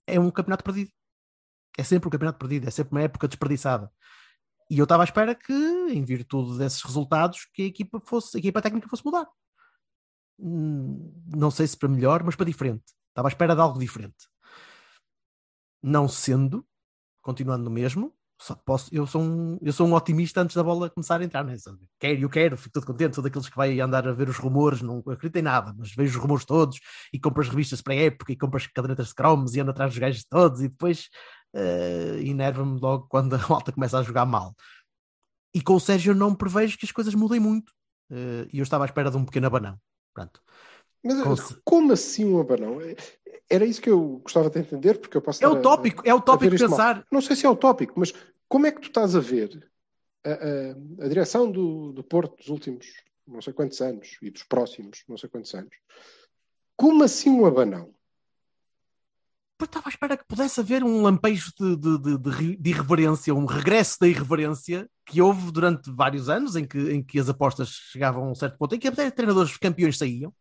[0.08, 0.92] É um campeonato perdido.
[1.78, 3.92] É sempre um campeonato perdido, é sempre uma época desperdiçada.
[4.70, 8.40] E eu estava à espera que, em virtude desses resultados, que a equipa fosse, a
[8.40, 9.28] equipa técnica fosse mudar.
[10.38, 12.84] Hum, não sei se para melhor, mas para diferente.
[13.10, 14.28] Estava à espera de algo diferente.
[15.82, 16.66] Não sendo,
[17.22, 20.90] continuando no mesmo, só posso, eu, sou um, eu sou um otimista antes da bola
[20.90, 21.58] começar a entrar, né?
[22.00, 24.82] quero, eu quero, fico todo contente, sou daqueles que vai andar a ver os rumores,
[24.82, 26.80] não acredito em nada, mas vejo os rumores todos
[27.12, 29.72] e compro as revistas para a época e compro as cadernetas de cromos e ando
[29.72, 31.10] atrás dos gajos todos e depois
[31.56, 34.56] uh, enerva-me logo quando a malta começa a jogar mal.
[35.54, 37.70] E com o Sérgio eu não prevejo que as coisas mudem muito
[38.12, 39.78] uh, e eu estava à espera de um pequeno abanão.
[40.14, 40.42] Pronto.
[41.04, 41.56] Mas com...
[41.64, 42.80] como assim um abanão?
[43.50, 45.44] Era isso que eu gostava de entender, porque eu posso.
[45.44, 46.96] É o tópico, é o tópico pensar.
[46.96, 47.06] Mal.
[47.12, 48.14] Não sei se é o tópico, mas
[48.48, 49.70] como é que tu estás a ver
[50.26, 52.88] a, a, a direção do, do Porto dos últimos
[53.26, 55.76] não sei quantos anos e dos próximos não sei quantos anos?
[56.76, 57.94] Como assim um abanão?
[59.60, 63.46] Porque estava à espera que pudesse haver um lampejo de, de, de, de, irreverência, um
[63.46, 68.24] regresso da irreverência que houve durante vários anos em que, em que as apostas chegavam
[68.24, 70.34] a um certo ponto, em que até treinadores campeões saíam,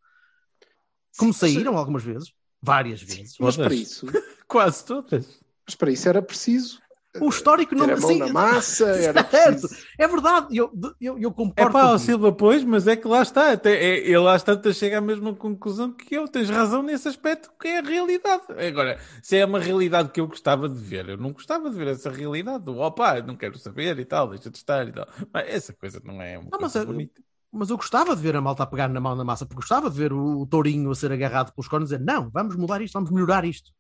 [1.17, 2.33] como saíram algumas vezes.
[2.63, 3.35] Várias vezes.
[3.41, 4.07] Mas para isso.
[4.47, 5.41] Quase todas.
[5.67, 6.81] Mas para isso era preciso.
[7.21, 9.69] O histórico não era mão na massa, era certo.
[9.99, 11.71] É verdade, eu, eu, eu concordo.
[11.71, 13.53] É pá, o Silva, pois, mas é que lá está.
[13.53, 16.29] Até, é, ele lá está, chega à mesma conclusão que eu.
[16.29, 18.43] Tens razão nesse aspecto, que é a realidade.
[18.67, 21.89] Agora, se é uma realidade que eu gostava de ver, eu não gostava de ver
[21.89, 22.69] essa realidade.
[22.71, 25.07] Opa, não quero saber e tal, deixa de estar e tal.
[25.33, 28.37] Mas essa coisa não é uma não, coisa mas, bonita mas eu gostava de ver
[28.37, 30.91] a malta a pegar na mão na massa, porque gostava de ver o, o tourinho
[30.91, 33.73] a ser agarrado pelos cornos e dizer: não, vamos mudar isto, vamos melhorar isto.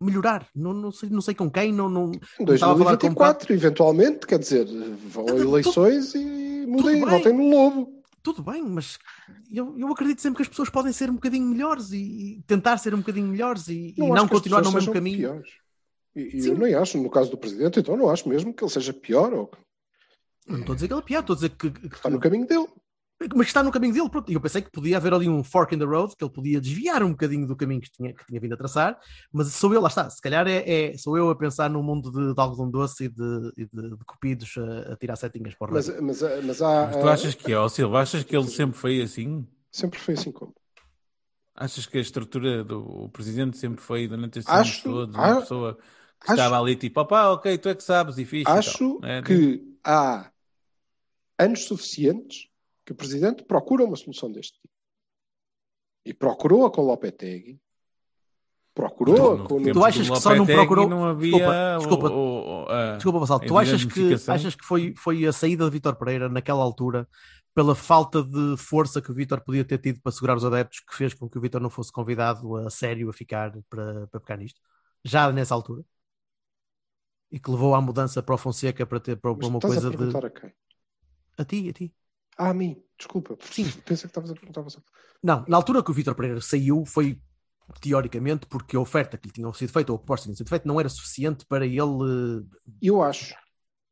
[0.00, 1.88] Melhorar, não, não, sei, não sei com quem, não.
[1.88, 4.64] não em 2024, eventualmente, quer dizer,
[5.08, 8.02] vão a eleições tudo, e mudem, voltem no lobo.
[8.22, 8.98] Tudo bem, mas
[9.50, 12.78] eu, eu acredito sempre que as pessoas podem ser um bocadinho melhores e, e tentar
[12.78, 15.18] ser um bocadinho melhores e não, e não continuar no mesmo caminho.
[15.18, 15.50] Piores.
[16.14, 18.70] E, e eu nem acho, no caso do presidente, então não acho mesmo que ele
[18.70, 19.32] seja pior.
[19.32, 19.50] Ou...
[20.46, 22.20] Não estou a dizer que ele é pior, estou a dizer que, que está no
[22.20, 22.68] caminho dele
[23.34, 24.08] mas está no caminho dele.
[24.08, 24.30] Pronto.
[24.30, 27.02] Eu pensei que podia haver ali um fork in the road, que ele podia desviar
[27.02, 28.98] um bocadinho do caminho que tinha, que tinha vindo a traçar,
[29.32, 32.10] mas sou eu, lá está, se calhar é, é sou eu a pensar num mundo
[32.12, 35.70] de, de algodão doce e de, e de, de cupidos a, a, tirar setinhas para
[35.70, 38.46] o mas, mas, mas, há, mas tu achas que é, ó Silva, achas que ele
[38.46, 39.46] sempre foi assim?
[39.72, 40.54] Sempre foi assim como?
[41.54, 45.74] Achas que a estrutura do presidente sempre foi durante estes anos todos uma acho, pessoa
[45.74, 48.50] que acho, estava ali tipo, opá, ok, tu é que sabes e fixe.
[48.50, 50.30] Acho é, que há
[51.36, 52.47] anos suficientes
[52.88, 54.74] que o Presidente procura uma solução deste tipo.
[56.06, 57.60] E procurou-a com Lopetegui,
[58.72, 59.62] procurou-a com...
[59.62, 60.88] Tu achas que só não procurou...
[60.88, 65.26] Não havia desculpa, desculpa, o, o, desculpa Vassal, tu achas que, achas que foi, foi
[65.26, 67.06] a saída de Vítor Pereira naquela altura
[67.54, 70.96] pela falta de força que o Vítor podia ter tido para segurar os adeptos que
[70.96, 74.38] fez com que o Vítor não fosse convidado a sério a ficar para, para pegar
[74.38, 74.58] nisto?
[75.04, 75.84] Já nessa altura?
[77.30, 79.90] E que levou à mudança para o Fonseca para ter para, para uma coisa a
[79.90, 80.16] de...
[80.16, 80.54] A, quem?
[81.36, 81.94] a ti, a ti.
[82.38, 83.36] Ah, a mim, desculpa.
[83.40, 83.64] Sim.
[83.84, 84.78] Pensei que estavas a perguntar você.
[85.22, 87.20] Não, na altura que o Vitor Pereira saiu foi
[87.82, 90.48] teoricamente porque a oferta que lhe tinham sido feita ou a proposta que tinha sido
[90.48, 92.46] feita não era suficiente para ele.
[92.80, 93.34] Eu acho,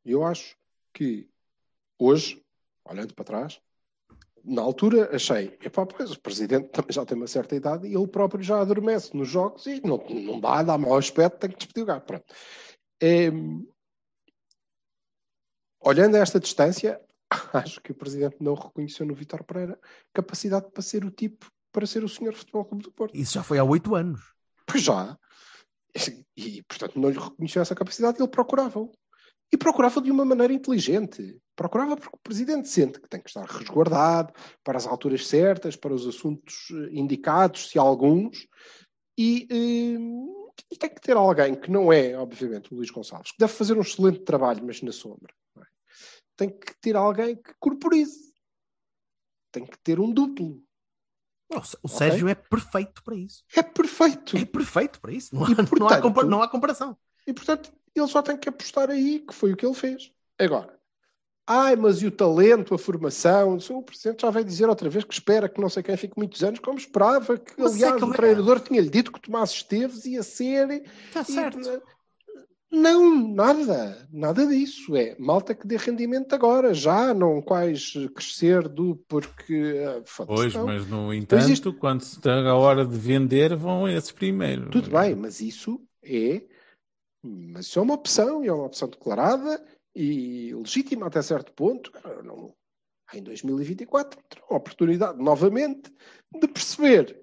[0.05, 0.57] eu acho
[0.95, 1.29] que
[1.99, 2.43] hoje,
[2.85, 3.61] olhando para trás,
[4.45, 8.07] na altura achei, epá, pois o presidente também já tem uma certa idade e ele
[8.07, 11.83] próprio já adormece nos jogos e não, não dá, dá mau aspecto, tem que despedir
[11.83, 12.07] o gato.
[12.07, 12.25] Pronto.
[13.03, 13.29] É,
[15.81, 17.01] olhando a esta distância,
[17.53, 19.79] acho que o presidente não reconheceu no Vitor Pereira
[20.13, 23.17] capacidade para ser o tipo, para ser o senhor Futebol Clube do Porto.
[23.17, 24.21] Isso já foi há oito anos.
[24.67, 25.19] Pois já.
[26.37, 28.93] E, portanto, não lhe reconheceu essa capacidade e ele procurava-o.
[29.53, 31.39] E procurava de uma maneira inteligente.
[31.55, 35.95] Procurava porque o presidente sente que tem que estar resguardado para as alturas certas, para
[35.95, 38.47] os assuntos eh, indicados, se há alguns,
[39.17, 43.39] e, eh, e tem que ter alguém que não é, obviamente, o Luís Gonçalves, que
[43.39, 45.33] deve fazer um excelente trabalho, mas na sombra.
[46.37, 46.47] É?
[46.47, 48.35] Tem que ter alguém que corporize.
[49.53, 50.63] Tem que ter um duplo.
[51.51, 53.45] Não, o Sérgio é perfeito para isso.
[53.55, 54.37] É perfeito.
[54.37, 55.35] É perfeito para isso.
[55.35, 56.97] Não há, E, não há, portanto, não há comparação.
[57.27, 60.13] E portanto, ele só tem que apostar aí, que foi o que ele fez.
[60.39, 60.77] Agora,
[61.47, 63.57] ai, mas e o talento, a formação?
[63.71, 66.43] O presidente já veio dizer outra vez que espera que não sei quem fique muitos
[66.43, 70.05] anos, como esperava, que Mas é aliás o é- treinador tinha-lhe dito que Tomás Esteves
[70.05, 70.85] ia ser.
[71.07, 71.83] Está certo.
[72.71, 74.97] Não, nada, nada disso.
[74.97, 79.83] É malta que dê rendimento agora, já, não quais crescer do porque.
[79.87, 80.67] ah, Pois, não.
[80.67, 84.71] mas no entanto, isto- quando se está a hora de vender, vão esses primeiro.
[84.71, 86.43] Tudo bem, mas isso é,
[87.25, 91.93] mas isso é uma opção, e é uma opção declarada e legítima até certo ponto.
[92.25, 92.53] Não,
[93.15, 95.93] em 2024 terão a oportunidade novamente
[96.41, 97.23] de perceber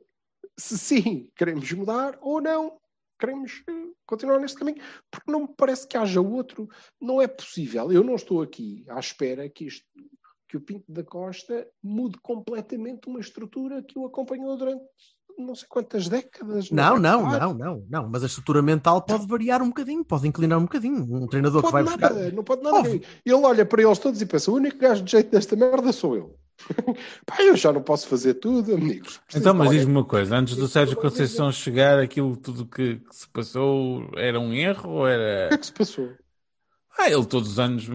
[0.57, 2.79] se sim queremos mudar ou não
[3.23, 6.67] queremos eh, continuar neste caminho, porque não me parece que haja outro.
[6.99, 7.91] Não é possível.
[7.91, 9.85] Eu não estou aqui à espera que isto
[10.49, 14.83] que o Pinto da Costa mude completamente uma estrutura que o acompanhou durante
[15.35, 16.69] não sei quantas décadas.
[16.69, 18.09] Não, é não, não, não, não.
[18.09, 21.01] Mas a estrutura mental pode variar um bocadinho, pode inclinar um bocadinho.
[21.01, 22.31] Um treinador que vai nada, buscar.
[22.33, 22.87] não pode nada.
[22.87, 26.15] Ele olha para eles todos e pensa: o único gajo de jeito desta merda sou
[26.15, 26.37] eu.
[27.39, 29.17] Eu já não posso fazer tudo, amigos.
[29.17, 33.15] Preciso Então, mas diz-me uma coisa, antes do Sérgio Conceição chegar, aquilo tudo que, que
[33.15, 35.55] se passou era um erro ou O que era.
[35.55, 36.09] é que se passou?
[36.97, 37.87] Ah, ele todos os anos,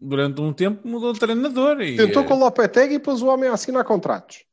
[0.00, 1.96] durante um tempo, mudou de treinador e.
[1.96, 4.44] Tentou eh, com o Lopetegui e pôs o homem a assinar contratos.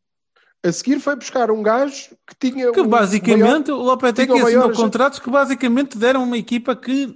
[0.63, 2.71] A seguir foi buscar um gajo que tinha.
[2.71, 7.15] Que o basicamente maior- o Lopetegui o assinou contratos que basicamente deram uma equipa que,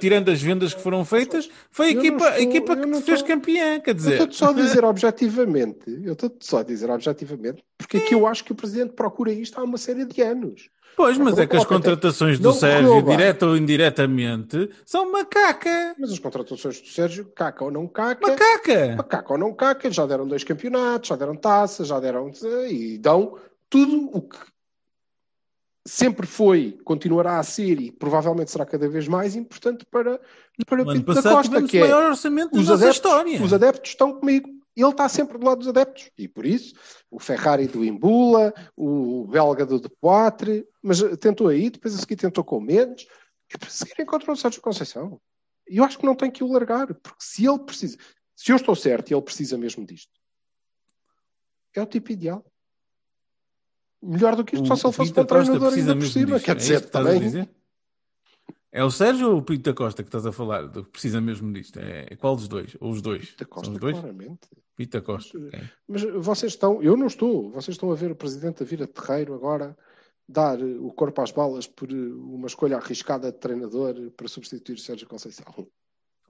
[0.00, 2.94] tirando as vendas que foram feitas, foi a Eu equipa, a estou- equipa eu que
[2.96, 3.78] se fez estou- campeã.
[3.80, 5.78] Quer Eu dizer, estou-te só a dizer objetivamente.
[6.02, 7.62] Eu estou-te só a dizer objetivamente.
[7.76, 10.68] Porque aqui eu acho que o presidente procura isto há uma série de anos.
[10.98, 15.94] Pois, mas é que as o contratações do Sérgio, direta ou indiretamente, são macaca.
[15.96, 18.26] Mas as contratações do Sérgio, caca ou não caca.
[18.26, 19.04] Macaca!
[19.04, 22.32] Caca ou não caca, já deram dois campeonatos, já deram taças, já deram.
[22.68, 23.38] e dão
[23.70, 24.38] tudo o que
[25.86, 30.20] sempre foi, continuará a ser e provavelmente será cada vez mais importante para,
[30.66, 33.42] para ano Pinto da Costa, que o é maior orçamento da os adeptos, história.
[33.42, 34.50] os adeptos estão comigo.
[34.80, 36.08] Ele está sempre do lado dos adeptos.
[36.16, 36.72] E por isso,
[37.10, 42.14] o Ferrari do Imbula, o belga do De Poitre, mas tentou aí, depois a seguir
[42.14, 43.04] tentou com menos,
[43.52, 45.20] e para seguir encontrou o Sérgio Conceição.
[45.68, 47.98] E eu acho que não tem que o largar, porque se ele precisa,
[48.36, 50.12] se eu estou certo e ele precisa mesmo disto,
[51.74, 52.44] é o tipo ideal.
[54.00, 56.38] Melhor do que isto, só se ele fosse para o Costa treinador ainda por cima.
[56.38, 57.50] Quer É dizer, a também.
[58.70, 60.68] É o Sérgio ou o Pinto da Costa que estás a falar?
[60.92, 61.78] Precisa mesmo disto?
[61.78, 62.76] É qual dos dois?
[62.80, 63.34] Ou os dois?
[63.36, 63.98] Da São Costa, os dois?
[63.98, 64.48] claramente.
[64.76, 65.38] Pinto da Costa.
[65.38, 65.60] ok.
[65.88, 68.86] Mas vocês estão, eu não estou, vocês estão a ver o presidente a vir a
[68.86, 69.76] terreiro agora
[70.28, 74.74] dar eh, o corpo às balas por eh, uma escolha arriscada de treinador para substituir
[74.74, 75.46] o Sérgio Conceição.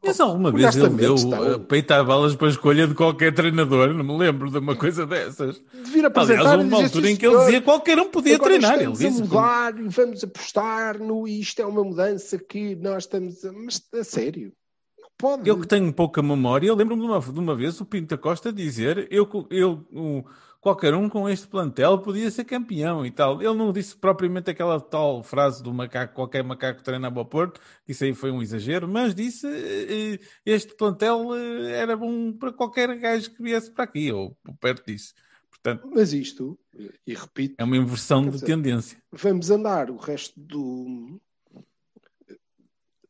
[0.05, 1.55] Mas alguma vez ele deu estão.
[1.57, 3.93] uh, peito a balas para a escolha de qualquer treinador?
[3.93, 5.57] Não me lembro de uma coisa dessas.
[5.73, 8.09] De vir apresentar Aliás, houve uma altura "Sim, em que ele dizia que qualquer um
[8.09, 8.75] podia treinar.
[8.81, 9.23] Ele estamos a disse.
[9.23, 13.53] mudar e vamos apostar no isto é uma mudança que nós estamos a...
[13.53, 14.53] Mas a sério,
[15.01, 15.49] não pode.
[15.49, 18.53] Eu que tenho pouca memória, eu lembro-me de uma, de uma vez o Pinto Costa
[18.53, 20.25] dizer eu, eu, o-
[20.61, 23.41] qualquer um com este plantel podia ser campeão e tal.
[23.41, 27.93] Ele não disse propriamente aquela tal frase do macaco, qualquer macaco treinava ao Porto, que
[27.93, 32.53] isso aí foi um exagero, mas disse eh, eh, este plantel eh, era bom para
[32.53, 35.15] qualquer gajo que viesse para aqui, ou perto disso.
[35.51, 36.59] Portanto, Mas isto,
[37.07, 39.03] e repito, é uma inversão de dizer, tendência.
[39.11, 41.21] vamos andar o resto do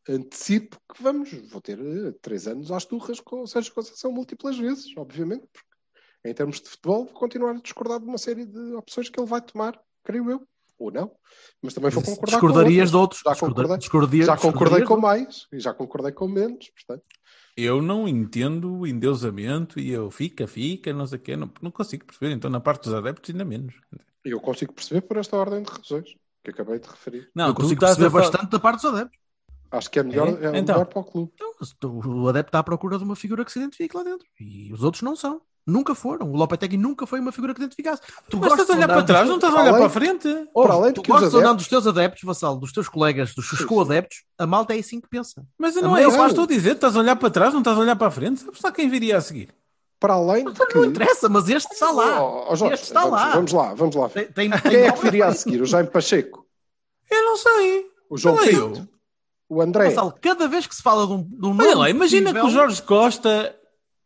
[0.09, 1.79] antecipo que vamos, vou ter
[2.23, 5.68] três anos às turras com o Sérgio Conceição múltiplas vezes, obviamente, porque
[6.25, 9.29] em termos de futebol vou continuar a discordar de uma série de opções que ele
[9.29, 10.47] vai tomar, creio eu,
[10.79, 11.11] ou não,
[11.63, 13.21] mas também vou concordar Discordarias de com outros.
[13.25, 17.05] Já Discorda- concordei, discordia- já concordei com de mais e já concordei com menos, portanto.
[17.57, 21.71] Eu não entendo o endeusamento e eu fica, fica, não sei o quê, não, não
[21.73, 22.33] consigo perceber.
[22.33, 23.75] Então, na parte dos adeptos, ainda menos.
[24.25, 27.29] Eu consigo perceber por esta ordem de razões que acabei de referir.
[27.35, 29.19] Não, Eu consigo estás a perceber bastante da parte dos adeptos.
[29.73, 30.31] Acho que é melhor, É?
[30.31, 30.77] é, Então.
[30.77, 31.33] melhor para o clube.
[31.81, 34.27] Tu- O adepto está à procura de uma figura que se identifique lá dentro.
[34.41, 35.43] E os outros não são.
[35.69, 36.33] Nunca foram.
[36.33, 38.01] O Lopetegui nunca foi uma figura que identificasse.
[38.31, 39.87] Tu Mas estás a de olhar para trás, teus- não estás a olhar além- para
[39.87, 40.49] a frente?
[40.55, 41.67] Para além de Tu que os gostas de andar adeptos...
[41.67, 44.99] dos teus adeptos, Vassal, dos teus colegas, dos seus Sim, co-adeptos, a malta é assim
[45.01, 45.45] que pensa.
[45.59, 46.73] Mas A não é isso que eu parte- estou a dizer.
[46.73, 48.41] Estás a olhar para trás, não estás a olhar para a frente.
[48.41, 49.51] Sabes lá quem viria a seguir?
[50.01, 50.75] Para além de que...
[50.79, 52.23] Não interessa, mas este está lá.
[52.23, 53.33] Oh, oh, Jorge, este está vamos, lá.
[53.35, 54.09] vamos lá, vamos lá.
[54.09, 55.61] Tem, tem, Quem tem é que viria a seguir?
[55.61, 56.47] O Jaime Pacheco?
[57.11, 57.87] Eu não sei.
[58.09, 58.61] O João Olha Pinto?
[58.81, 58.89] eu.
[59.51, 59.89] O André?
[59.89, 62.47] Vassal, cada vez que se fala de um, de um Olha lá, imagina que possível-
[62.63, 63.55] o Jorge Costa.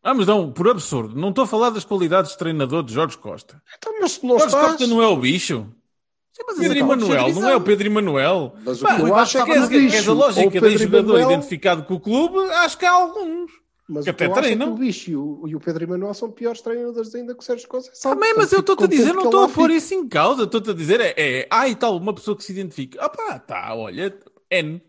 [0.03, 1.19] Vamos não, por absurdo.
[1.19, 3.63] Não estou a falar das qualidades de treinador de Jorge Costa.
[3.79, 4.67] Então, mas não Jorge estás...
[4.73, 5.67] Costa não é o bicho.
[6.33, 7.43] Sim, mas Pedro ser Emanuel, divisão.
[7.43, 8.55] não é o Pedro Emanuel.
[8.65, 10.99] Mas o que eu acho é que Queres que queres bicho, a lógica de jogador
[11.19, 12.39] Emanuel, identificado com o clube?
[12.39, 13.53] Acho que há alguns.
[13.87, 14.73] mas que o que até eu acho é que treinam.
[14.73, 17.69] o bicho e o, e o Pedro Emanuel são piores treinadores ainda que o Sérgio
[17.69, 18.15] Conceição.
[18.15, 20.45] Também, mas Portanto, eu estou-te a dizer, não estou a pôr isso em causa.
[20.45, 22.99] Estou-te a dizer, é, é, ah, e tal, uma pessoa que se identifica.
[23.01, 24.19] Ah pá, tá, olha,
[24.51, 24.83] N.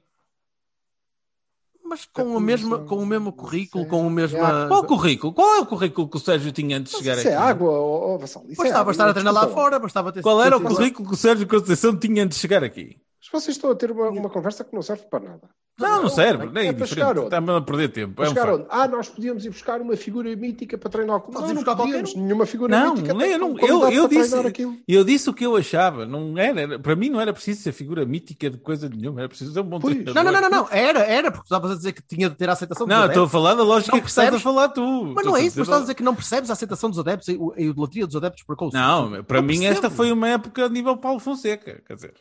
[1.94, 4.40] Mas com, a mesma, com o mesmo currículo, com o mesmo.
[4.40, 5.32] Qual o currículo?
[5.32, 7.36] Qual é o currículo que o Sérgio tinha antes de chegar Isso aqui?
[7.36, 8.44] é água, Vassal.
[8.50, 11.08] Isso é Bastava água, estar a treinar lá fora, bastava ter Qual era o currículo
[11.08, 12.98] que o Sérgio Conceição tinha antes de chegar aqui?
[13.34, 15.50] Vocês estão a ter uma, uma conversa que não serve para nada.
[15.80, 17.18] Não, não serve, é nem é para chegar diferente.
[17.18, 17.36] onde?
[17.36, 18.24] Está-me a perder tempo.
[18.24, 18.66] É um onde?
[18.70, 21.40] Ah, nós podíamos ir buscar uma figura mítica para treinar o clube.
[21.42, 22.14] Não, não podíamos.
[22.16, 22.22] um.
[22.22, 24.78] Nenhuma figura Não, mítica não, qualidade eu, eu para disse, treinar aquilo.
[24.88, 26.06] eu disse o que eu achava.
[26.06, 29.22] Não era, era- para mim não era preciso ser figura mítica de coisa nenhuma.
[29.22, 29.96] Era preciso ser um bom Pois.
[29.96, 30.24] treinador.
[30.24, 30.68] Não, não, não, não, não.
[30.70, 33.24] Era, era, porque estavas a dizer que tinha de ter a aceitação dos Não, estou
[33.24, 35.06] a falar da lógica Não que estás a falar tu.
[35.16, 37.28] Mas não é isso, mas estás a dizer que não percebes a aceitação dos adeptos
[37.30, 38.74] e a idolatria dos adeptos por Coach.
[38.76, 41.82] Não, para Não mim esta foi uma época a nível Paulo Fonseca.
[41.88, 42.14] Quer dizer,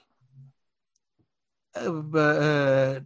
[1.74, 1.80] Ah,
[2.16, 3.02] ah,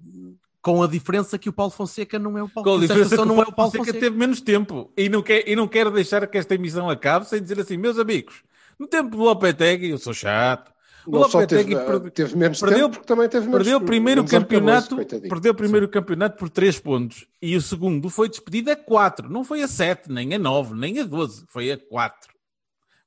[0.61, 3.22] com a diferença que o Paulo Fonseca não é o Paulo com a diferença que
[3.22, 4.00] o não é Paulo o Paulo Fonseca Fonseca.
[4.00, 7.40] teve menos tempo e não, quer, e não quero deixar que esta emissão acabe sem
[7.40, 8.42] dizer assim, meus amigos,
[8.79, 10.72] no tempo do Lopetegui, eu sou chato,
[11.07, 13.79] o Não só Lopetegui teve, perde- teve menos perdeu- tempo, porque também teve menos Perdeu
[13.79, 18.11] o primeiro menos arcabouço, campeonato, perdeu o primeiro campeonato por 3 pontos e o segundo
[18.11, 21.70] foi despedido a 4, não foi a 7, nem a 9, nem a 12, foi
[21.70, 22.35] a 4.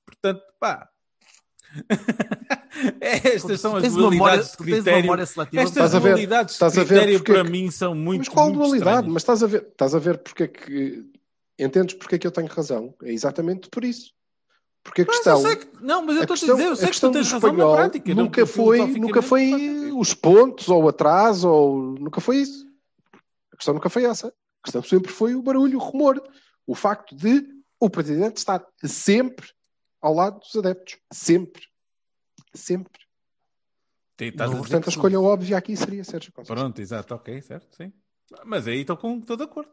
[0.06, 0.88] Portanto, pá.
[3.02, 5.14] Estas são as Tens memória- dualidades de critério.
[5.54, 8.20] Estas ver- dualidades de estás a ver critério porque para é que- mim são muito
[8.20, 8.90] Mas qual muito dualidade?
[8.90, 9.14] estranhas.
[9.14, 11.06] Mas estás a ver, estás a ver porque é que
[11.58, 12.94] entendes porque é que eu tenho razão?
[13.04, 14.12] É exatamente por isso.
[14.84, 17.00] Porque a Mas questão, que, não, mas eu estou a dizer, eu a sei que
[17.02, 18.16] tu tens razão na prática.
[18.16, 22.38] não- nunca foi, filosoficamente nunca foi não os pontos ou o atraso ou nunca foi
[22.38, 22.66] isso.
[23.52, 24.28] A questão nunca foi essa.
[24.28, 26.22] A questão sempre foi o barulho, o rumor,
[26.66, 27.46] o facto de
[27.80, 29.48] o presidente estar sempre
[30.02, 31.64] ao lado dos adeptos, sempre,
[32.54, 33.02] sempre.
[34.18, 34.98] Dizer Portanto, a sim.
[34.98, 36.56] escolha óbvia aqui seria Sérgio Conceição.
[36.56, 37.94] Pronto, exato, ok, certo, sim.
[38.46, 39.72] Mas aí estou com estou de acordo.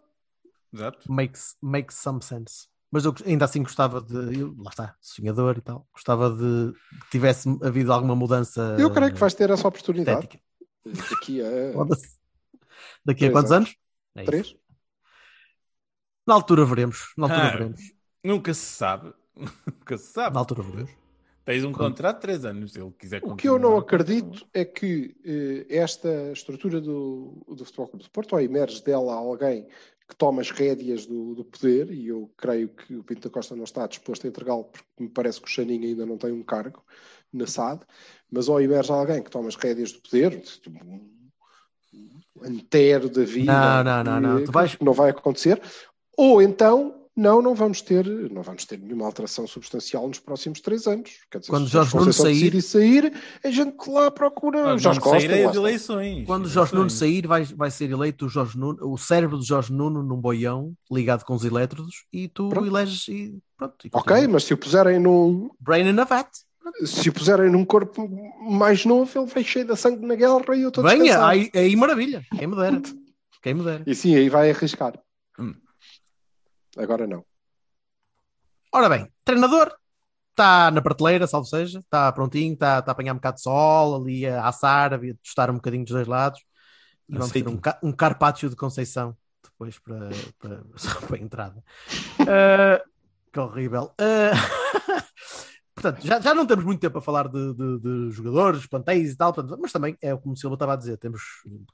[0.73, 1.11] Exato.
[1.13, 2.69] Makes, makes some sense.
[2.91, 4.39] Mas eu ainda assim gostava de.
[4.39, 5.87] eu- lá está, sonhador e tal.
[5.93, 8.77] Gostava de que tivesse havido alguma mudança.
[8.79, 10.45] Eu creio que vais ter essa oportunidade estética.
[11.11, 12.17] daqui a Foda-se.
[13.05, 13.69] Daqui a quantos anos.
[13.71, 13.79] anos?
[14.15, 14.27] É isso.
[14.31, 14.57] três.
[16.27, 17.13] Na altura veremos.
[17.17, 17.81] Na altura Ah, veremos.
[18.23, 19.13] Nunca se sabe.
[19.67, 20.35] Nunca se sabe.
[20.35, 20.91] Na altura veremos.
[21.47, 23.83] Tens um contrato de 3 anos, se ele quiser O que eu não continuar.
[23.83, 29.15] acredito é que eh, esta estrutura do, do Futebol Clube do Porto, ou emerge dela
[29.15, 29.65] alguém
[30.09, 33.55] que toma as rédeas do, do poder, e eu creio que o Pinto da Costa
[33.57, 36.43] não está disposto a entregá-lo, porque me parece que o Xaninho ainda não tem um
[36.43, 36.85] cargo
[37.33, 37.83] na SAD,
[38.31, 41.17] mas ou emerge alguém que toma as rédeas do poder, tipo, um
[42.39, 44.39] um antero da vida, Não, não, não, não.
[44.41, 45.63] que- Tu vais- que não vai acontecer,
[46.17, 50.87] ou então não, não vamos ter, não vamos ter nenhuma alteração substancial nos próximos três
[50.87, 51.11] anos.
[51.31, 55.01] Quer dizer, Quando se Jorge Nuno Conceição sair- sair, a gente lá procura Nós Jorge
[55.01, 55.21] Costa.
[55.21, 55.57] sair as está.
[55.61, 56.27] eleições.
[56.27, 56.99] Quando Jorge Nuno Eleições.
[56.99, 60.75] sair, vai, vai ser eleito o, Jorge Nuno, o cérebro do Jorge Nuno num boião
[60.93, 62.67] ligado com os elétrodos e tu Pronto.
[62.67, 63.87] eleges e pronto.
[63.87, 66.29] e Ok, mas se o puserem num, Brain in a vat.
[66.85, 68.09] se o puserem num corpo
[68.51, 71.75] mais novo, ele vai cheio de sangue na guerra e eu estou Venha, aí, aí
[71.77, 72.23] maravilha.
[72.37, 72.83] Quem me dera.
[73.43, 73.83] Quem me dera.
[73.87, 74.99] E sim, aí vai arriscar.
[75.39, 75.55] Hum.
[76.77, 77.25] Agora não.
[78.73, 79.73] Ora bem, treinador
[80.31, 83.97] está na prateleira, salvo seja, está prontinho, está está a apanhar um bocado de sol,
[84.03, 86.41] ali a assar, a tostar um bocadinho dos dois lados.
[87.09, 90.63] E vamos ter um, um carpaccio de Conceição depois para, para,
[91.09, 91.65] para a entrada.
[92.29, 92.83] Ah,
[93.33, 93.95] que horrível.
[93.99, 94.33] Ah,
[95.75, 99.17] portanto, já, já não temos muito tempo a falar de, de- de jogadores, plantéis e
[99.17, 101.23] tal, portanto, mas também é como o Silva estava a dizer, temos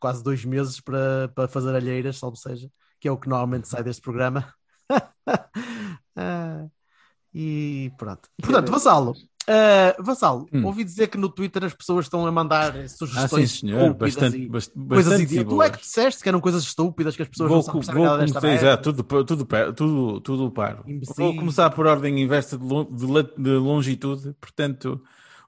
[0.00, 2.70] quase dois meses para, para fazer alheiras, salvo seja,
[3.00, 4.52] que é o que normalmente sai deste programa.
[6.16, 6.66] Ah,
[7.34, 8.28] e pronto.
[8.40, 9.14] Portanto, Vassalo,
[9.48, 10.66] ah, Vassalo, Hum.
[10.66, 13.94] ouvi dizer que no Twitter as pessoas estão a mandar Ah, sim, sugestões senhor.
[13.94, 15.50] Bastante, e bast- coisas bastante idiotas.
[15.54, 18.04] Tu é que disseste que eram coisas estúpidas que as pessoas Vou, não sabem vou
[18.04, 18.82] nada desta começar, merda.
[18.82, 20.84] tudo, tudo, tudo, tudo paro.
[20.86, 21.16] Imbecis.
[21.16, 24.34] Vou começar por ordem inversa de, lo- de de longitude.
[24.40, 25.00] Portanto,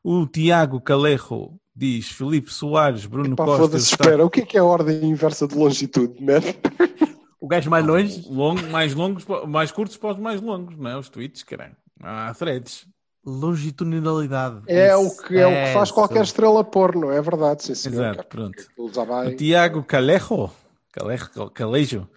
[0.03, 3.77] o Tiago Calejo diz Felipe Soares, Bruno Pá, Costa.
[3.77, 4.25] está- espera.
[4.25, 6.41] O que é que é a ordem inversa de longitude, man?
[7.45, 8.25] O gajo mais longe.
[8.27, 10.97] Longo, mais longos, mais curtos para os mais longos, não é?
[10.97, 11.77] Os tweets, caralho.
[12.03, 12.87] Há threads.
[13.27, 14.63] Longitudinalidade.
[14.67, 15.23] É o Isso.
[15.25, 18.03] que, é o que faz qualquer estrela porno, é verdade, sim, senhor.
[18.13, 18.59] Exato, pronto.
[18.63, 20.51] Aquilo já vai- O Tiago Calejo,
[20.93, 22.09] Calejo, Calejo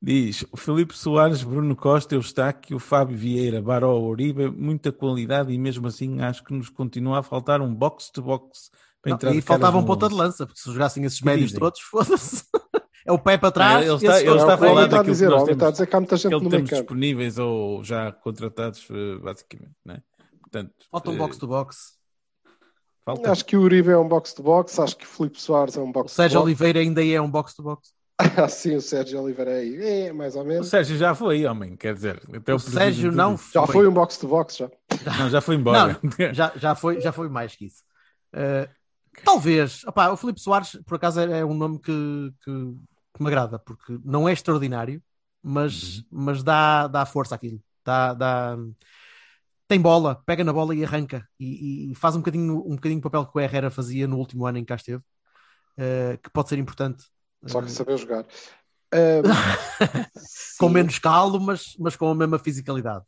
[0.00, 5.86] diz: o Felipe Soares, Bruno Costa, Eustáquio, Fábio Vieira, Baró, Oribe, muita qualidade e mesmo
[5.88, 8.70] assim acho que nos continua a faltar um box-to-box
[9.02, 10.22] para Não, entrar e faltava um ponta de 11.
[10.22, 11.60] lança, porque se jogassem esses Que médios dizem?
[11.60, 12.44] todos, foda-se.
[13.06, 13.86] É o pé para trás.
[13.86, 15.10] Ele está- ele está É a o que o falar homem está a daquilo que
[15.10, 16.70] dizer, nós o homem temos- está a dizer que há muita gente que no temos
[16.70, 16.82] campo.
[16.82, 20.02] disponíveis ou já contratados, eh, basicamente, não é?
[20.40, 21.76] Portanto, Falta um eh, box-to-box.
[23.04, 23.32] falta.
[23.32, 25.86] Acho que o Uribe é um box-to-box, acho que o Filipe Soares é um O
[25.92, 26.12] box-to-box.
[26.14, 27.92] Sérgio Oliveira ainda é um box-to-box.
[28.36, 30.68] Ah, sim, o Sérgio Oliveira é, é mais ou O menos.
[30.68, 32.16] Sérgio já foi, homem, quer dizer.
[32.28, 33.50] Até O presidente Sérgio não disse.
[33.54, 33.72] Já foi.
[33.72, 34.70] foi um box-to-box, já.
[35.18, 35.98] Não, já foi embora.
[36.34, 37.82] Já, já, foi, já foi mais que isso.
[38.34, 38.68] Uh,
[39.24, 39.84] talvez.
[39.84, 42.50] Opá, o Filipe Soares, por acaso, é, é um nome que, que,
[43.14, 45.02] que me agrada, porque não é extraordinário,
[45.42, 47.60] mas, mas dá, dá força àquilo.
[47.84, 48.56] Dá, dá...
[49.66, 51.26] Tem bola, pega na bola e arranca.
[51.38, 54.46] E, e faz um bocadinho, um bocadinho o papel que o Herrera fazia no último
[54.46, 57.04] ano em que cá esteve, uh, que pode ser importante.
[57.46, 58.26] Só que saber jogar.
[60.58, 63.04] Com menos calo, mas, mas com a mesma fisicalidade.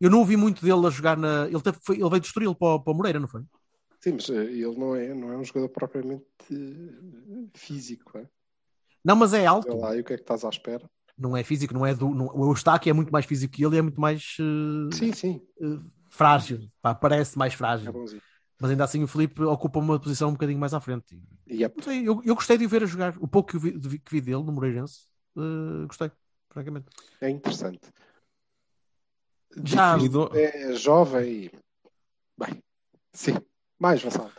[0.00, 1.46] Eu não ouvi muito dele a jogar na.
[1.46, 3.42] Ele, teve- foi- ele veio de Estoril para, o- para o Moreira, não foi?
[4.06, 8.16] Sim, mas eh, ele não é, não é um jogador propriamente eh, físico.
[8.16, 8.28] É?
[9.04, 9.68] Não, mas é alto.
[9.68, 10.88] Olha lá, e o que é que estás à espera?
[11.18, 12.10] Não é físico, não é do.
[12.14, 15.12] Não, o Eustáquio é muito mais físico que ele e é muito mais eh, Sim,
[15.12, 15.78] sim, eh,
[16.08, 16.70] frágil.
[16.80, 17.92] Pá, parece mais é frágil.
[17.92, 18.22] bonzinho.
[18.60, 21.18] Mas ainda assim o Felipe ocupa uma posição um bocadinho mais à frente.
[21.48, 23.16] E é Não sei, eu, eu gostei de o ver a jogar.
[23.18, 25.00] O pouco que, eu vi, de- que vi dele no Moreirense,
[25.36, 26.12] eh, gostei,
[26.48, 26.86] francamente.
[27.20, 27.90] É interessante.
[29.64, 29.96] Já-
[30.34, 31.50] É jovem e.
[32.38, 32.62] Bem,
[33.12, 33.34] sim.
[33.78, 34.30] Mais, Vassal.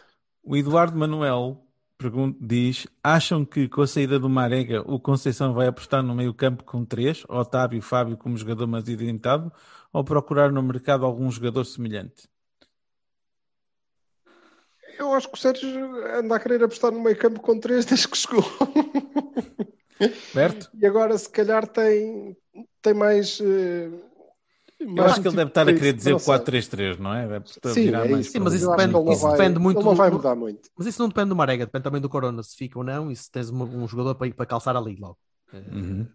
[0.43, 1.67] O Eduardo Manuel
[1.97, 6.63] pergunta, diz: acham que com a saída do Marega o Conceição vai apostar no meio-campo
[6.63, 9.51] com três, Otávio e Fábio como jogador mais identificado,
[9.91, 12.29] ou procurar no mercado algum jogador semelhante?
[14.99, 15.69] Eu acho que o Sérgio
[16.17, 18.43] anda a querer apostar no meio campo com três desde que chegou.
[20.33, 20.69] Certo?
[20.79, 22.35] E agora, se calhar, tem,
[22.81, 23.39] tem mais.
[23.41, 23.89] eh,
[24.79, 26.25] Eu acho que ele deve estar a de- querer dizer não sei.
[26.25, 27.27] 4-3-3, não é?
[27.27, 28.31] Deve estar a Sim, é isso.
[28.31, 30.69] Sim, mas isso depende- isso vai- muito não do- vai mudar muito.
[30.77, 33.15] Mas isso não depende do Marega, depende também do Corona, se fica ou não, e
[33.15, 35.17] se tens um jogador para, calçar ali logo.
[35.53, 36.07] Eh, Uhum.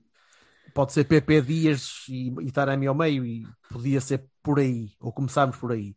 [0.75, 5.13] Pode ser PP Dias e, e Taremi ao meio, e podia ser por aí, ou
[5.13, 5.95] começarmos por aí.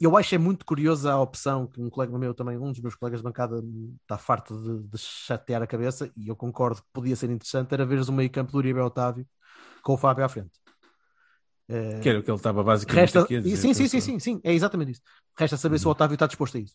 [0.00, 2.94] Eu acho é muito curiosa a opção que um colega meu também, um dos meus
[2.94, 3.62] colegas de bancada,
[4.02, 7.86] está farto de, de chatear a cabeça, e eu concordo que podia ser interessante, era
[7.86, 9.26] veres o meio campo do Uribe Otávio
[9.82, 10.50] com o Fábio à frente.
[11.68, 13.20] Eh, Que era o que ele estava basicamente Resta...
[13.20, 13.56] aqui a dizer.
[13.56, 15.02] sim, sim, sim, sim, sim, é exatamente isso.
[15.36, 16.74] Resta saber se o Otávio está disposto a isso.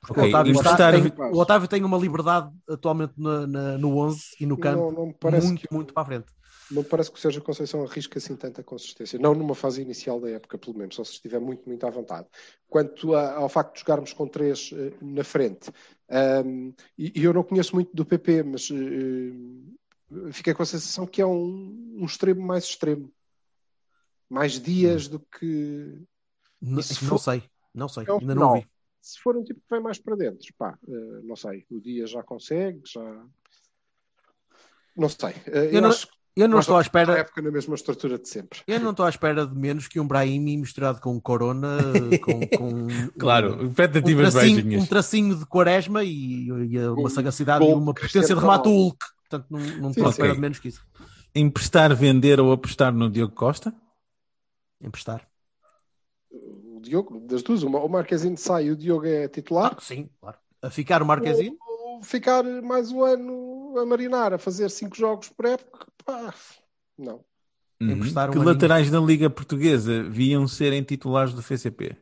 [0.00, 3.98] Porque Ok, o, Otávio está- tem, o Otávio tem uma liberdade atualmente na- na- no
[3.98, 6.26] 11 e no campo Não, não muito, que- muito para a frente.
[6.70, 9.18] Não me parece que o Sérgio Conceição arrisca assim tanta consistência.
[9.18, 12.28] Não numa fase inicial da época, pelo menos, só se estiver muito, muito à vontade.
[12.68, 15.70] Quanto a- ao facto de jogarmos com três eh, na frente,
[16.08, 21.06] ahm, e, e eu não conheço muito do PP, mas eh, fiquei com a sensação
[21.06, 23.12] que é um, um extremo mais extremo.
[24.30, 25.98] Mais dias do que.
[26.62, 27.42] N- se não for- sei,
[27.74, 28.66] não sei, É um ainda não vi.
[29.02, 31.66] Se for um tipo que vem mais para dentro, pá, eh, não sei.
[31.70, 33.24] O dia já consegue, já.
[34.96, 35.34] Não sei.
[35.46, 36.06] Eh, Eu não- acho
[36.36, 38.60] Eu não estou à espera, época na mesma estrutura de sempre.
[38.66, 41.78] eu não estou à espera de menos que um Brahimi misturado com um Corona,
[42.22, 42.86] com, com
[43.18, 47.74] Claro, um, um, expectativas tracinho, um tracinho de quaresma e, e uma Com- sagacidade e
[47.74, 48.68] uma potência de remate.
[48.68, 49.04] Hulk.
[49.28, 50.86] Portanto, não, não estou à espera de menos que isso.
[51.34, 53.74] Emprestar, vender ou apostar no Diogo Costa?
[54.80, 55.28] Emprestar.
[56.30, 59.74] O Diogo, das duas, uma, o Marquezinho sai e o Diogo é titular.
[59.76, 60.38] Ah, sim, claro.
[60.62, 61.56] A ficar o Marquezinho?
[61.60, 66.34] Ou ficar mais um ano a marinar, a fazer cinco jogos por época, pá,
[66.96, 67.24] não.
[67.80, 67.92] Uhum.
[67.92, 68.52] Emprestar um que aninho.
[68.52, 71.96] laterais da Liga Portuguesa viam serem titulares do FCP?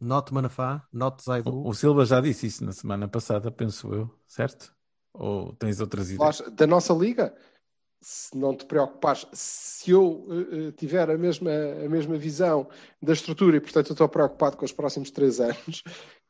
[0.00, 1.50] Not Manafá, Not Zaidu.
[1.50, 4.74] O, o Silva já disse isso na semana passada, penso eu, certo?
[5.12, 6.40] Ou tens outras ideias?
[6.52, 7.34] Da nossa liga,
[8.00, 11.50] se não te preocupares, se eu eh, tiver a mesma,
[11.84, 12.68] a mesma visão
[13.02, 15.82] da estrutura e, portanto, eu estou preocupado com os próximos três anos,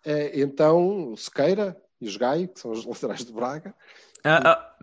[0.04, 3.74] eh, então o Sequeira e os Gaio, que são os laterais de Braga,
[4.24, 4.74] Ah, ah,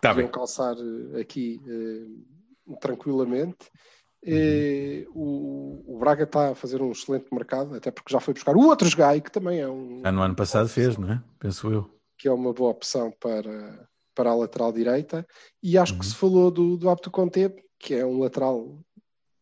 [0.00, 0.26] tá bem.
[0.28, 0.74] calçar
[1.20, 3.70] aqui eh, tranquilamente.
[4.22, 8.54] Eh, o, o Braga está a fazer um excelente mercado, até porque já foi buscar
[8.56, 11.22] o outro Gaio, que também é um Já no ano passado fez, não é?
[11.38, 11.90] Penso eu.
[12.18, 13.88] que é uma boa opção para,
[14.20, 15.26] para a lateral direita.
[15.62, 15.98] E acho Uhum.
[16.00, 18.78] que se falou do, do Abdo Conte, que é um lateral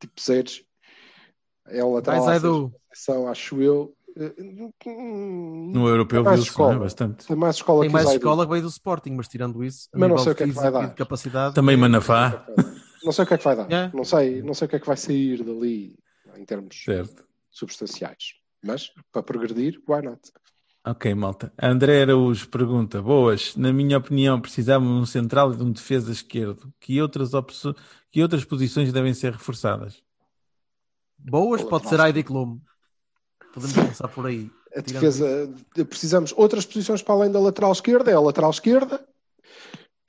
[0.00, 0.64] tipo Sérgio.
[1.66, 2.72] É um lateral Vai, à Zaidu.
[2.88, 3.92] posição, acho eu.
[4.16, 4.32] eh,
[4.86, 6.52] No europeu mais viu-se é?
[6.52, 6.78] escola.
[6.78, 7.26] bastante.
[7.26, 8.18] Tem mais escola Tem que mais Zaidu.
[8.20, 10.46] escola que veio do Sporting, mas tirando isso, a Mas não sei o que é
[10.46, 10.88] que vai dar.
[10.88, 11.54] de capacidade.
[11.56, 12.46] Também Manafá,
[13.02, 13.70] Não sei o que é que vai dar.
[13.72, 13.90] É.
[13.92, 15.96] Não, sei, não sei o que é que vai sair dali
[16.36, 17.24] em termos certo.
[17.50, 18.34] substanciais.
[18.64, 20.20] Mas para progredir, why not?
[20.90, 21.52] Ok, malta.
[21.60, 26.10] André Araújo pergunta: Boas, na minha opinião, precisamos de um central e de um defesa
[26.10, 26.72] esquerdo.
[26.80, 27.30] Que outras,
[28.10, 30.02] que outras posições devem ser reforçadas?
[31.18, 32.06] Boas, Ou pode ser lateral.
[32.06, 32.58] Heidi Klum.
[33.52, 34.50] Podemos começar por aí.
[34.74, 35.50] A defesa,
[35.88, 38.10] precisamos outras posições para além da lateral esquerda.
[38.10, 39.06] É a lateral esquerda,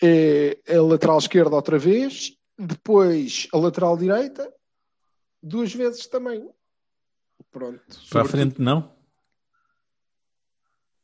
[0.02, 4.50] é a lateral esquerda outra vez, depois a lateral direita,
[5.44, 6.50] duas vezes também.
[7.52, 7.82] Pronto.
[8.10, 8.99] Para a frente, não?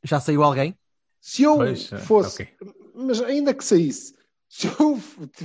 [0.05, 0.77] Já saiu alguém?
[1.19, 2.53] Se eu Pois, é, fosse, ok.
[2.93, 4.13] mas ainda que saísse,
[4.47, 4.97] se eu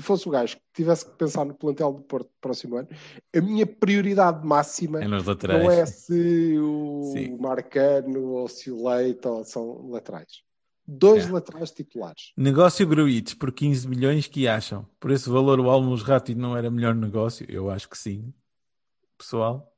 [0.03, 2.89] fosse o gajo que tivesse que pensar no plantel do Porto próximo ano,
[3.35, 5.19] a minha prioridade máxima É não
[5.71, 7.39] é se o Sim.
[7.39, 10.43] Marcano ou se o Leite ou são laterais.
[10.87, 11.33] Dois É.
[11.33, 12.33] laterais titulares.
[12.37, 14.87] Negócio Gruites por 15 milhões, que acham?
[14.99, 17.47] Por esse valor, o Almos Rati não era melhor negócio?
[17.49, 18.35] Eu acho que sim.
[19.17, 19.70] Pessoal,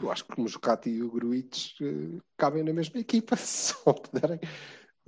[0.00, 3.92] Eu acho que o Moscati e o Gruites eh, cabem na mesma equipa, se só
[3.92, 4.40] puderem.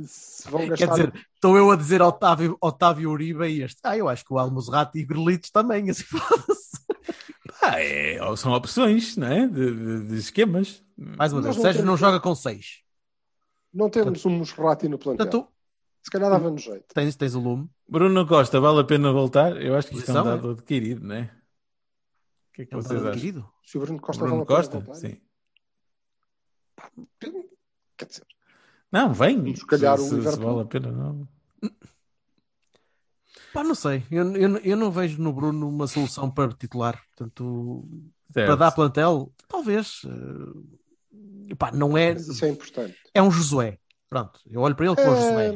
[0.05, 0.87] Se vão gastar.
[0.87, 3.79] Quer dizer, estou eu a dizer Otávio, Otávio Uribe e este.
[3.85, 5.89] Ah, eu acho que o Almozrati e Grelitos também.
[5.91, 6.79] Assim, foda-se.
[7.61, 9.47] pá, é- são opções, não é?
[9.47, 10.83] De, de- de esquemas.
[10.97, 12.81] Mais uma vez, não Sérgio não temos- joga com seis.
[13.73, 15.27] Não temos um Mosrati no plantel.
[15.27, 15.49] Portanto,
[16.03, 16.85] Se calhar dava-nos jeito.
[16.95, 17.69] tens, tens o lume.
[17.89, 19.57] Bruno Costa, vale a pena voltar?
[19.63, 21.31] Eu acho que isto é um dado adquirido, não é?
[22.53, 23.53] O que é que É um vocês acham?
[23.65, 24.79] Se o Bruno Costa Bruno vale a pena Costa?
[24.81, 25.21] voltar, Sim.
[27.97, 28.27] Quer dizer,
[28.91, 29.55] Não, vem.
[29.57, 30.47] Se calhar se, o se- se Liverpool.
[30.55, 31.29] vale a pena, não.
[33.53, 34.05] Pá, não sei.
[34.11, 37.03] Eu, eu, eu não vejo no Bruno uma solução para titular.
[37.17, 37.87] Portanto,
[38.33, 38.47] Certo.
[38.47, 40.03] para dar plantel, talvez.
[41.51, 42.13] eh, pá, não é.
[42.15, 42.97] mas isso é importante.
[43.15, 43.79] É um Josué.
[44.09, 45.53] Pronto, eu olho para ele como um Josué.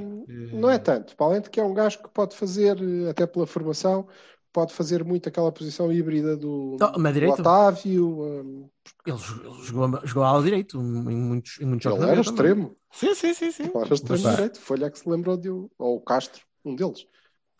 [0.55, 1.15] Não é tanto.
[1.17, 4.09] Para além de que é um gajo que pode fazer, eh, até pela formação,
[4.57, 7.41] pode fazer muito aquela posição híbrida do, Oh, do direito?
[7.41, 8.25] Otávio.
[8.25, 12.01] eh, Ele, ele jogou, jogou ala direito em muitos, em muitos jogos.
[12.03, 12.75] Ele era extremo.
[12.91, 13.51] Sim, sim, sim.
[13.51, 13.65] sim.
[13.65, 14.59] Ele era extremo Mas- direito.
[14.59, 15.51] Foi-lhe é que se lembrou de.
[15.51, 17.07] Ou o Castro, um deles.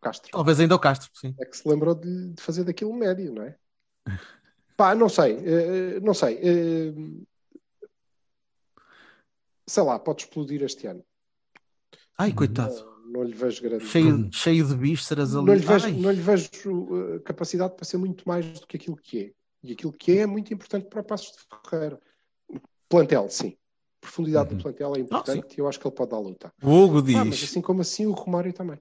[0.01, 0.31] Castro.
[0.33, 1.35] Talvez ainda o Castro, sim.
[1.39, 3.55] É que se lembrou de, de fazer daquilo um médio, não é?
[4.75, 5.37] Pá, não sei.
[5.45, 6.39] eh, não sei.
[6.43, 6.95] eh,
[9.67, 11.05] sei lá, pode explodir este ano.
[12.17, 12.96] Ai, coitado.
[13.17, 13.87] Não, lhe vejo grande.
[13.87, 15.47] Cheio, cheio de vísceras ali.
[15.47, 15.93] Não lhe vejo, Ai.
[15.93, 16.49] não lhe vejo
[17.25, 19.31] capacidade para ser muito mais do que aquilo que é.
[19.65, 21.99] E aquilo que é é muito importante para o Passos de Ferreira.
[22.89, 23.57] Plantel, sim.
[24.01, 24.57] Profundidade Uhum.
[24.59, 26.53] do plantel é importante e eu acho que ele pode dar luta.
[26.63, 28.79] O Hugo Ah, mas diz, assim como assim o Romário também.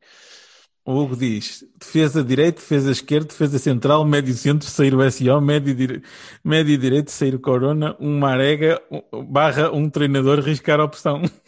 [0.86, 5.74] o Hugo diz, defesa direito, defesa esquerda, defesa central, médio centro, sair o SO, médio,
[5.74, 6.04] dire...
[6.44, 8.80] médio direito, sair o Corona, um Marega,
[9.28, 11.24] barra um treinador, riscar a opção.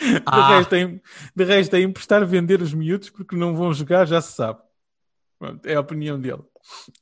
[0.00, 0.56] De, Ah.
[0.56, 1.00] resto é,
[1.36, 4.60] de resto é emprestar, vender os miúdos porque não vão jogar, já se sabe.
[5.38, 6.42] Pronto, é a opinião dele.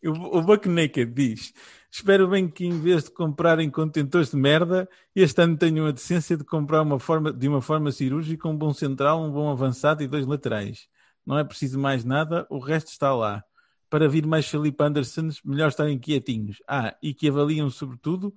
[0.04, 1.52] O, o Buck Naked diz:
[1.90, 6.36] Espero bem que em vez de comprarem contentores de merda, este ano tenham a decência
[6.36, 10.06] de comprar uma forma, de uma forma cirúrgica um bom central, um bom avançado e
[10.08, 10.88] dois laterais.
[11.26, 13.42] Não é preciso mais nada, o resto está lá.
[13.90, 16.62] Para vir mais Felipe Andersons, melhor estarem quietinhos.
[16.68, 18.34] Ah, e que avaliam sobretudo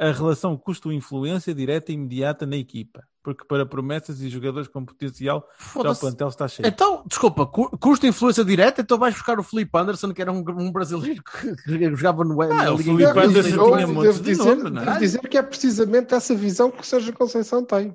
[0.00, 3.04] a relação custo-influência direta e imediata na equipa.
[3.22, 5.46] Porque para promessas e jogadores com potencial,
[5.82, 6.66] já o plantel está cheio.
[6.66, 10.42] Então, desculpa, cu- custo influência direta, então vais buscar o Felipe Anderson, que era um,
[10.58, 13.18] um brasileiro que, que jogava no Ah, na o Liga Felipe.
[13.20, 14.84] Anderson Eu tinha montes devo de dizer, não é?
[14.86, 17.94] devo dizer que é precisamente essa visão que o Sérgio Conceição tem.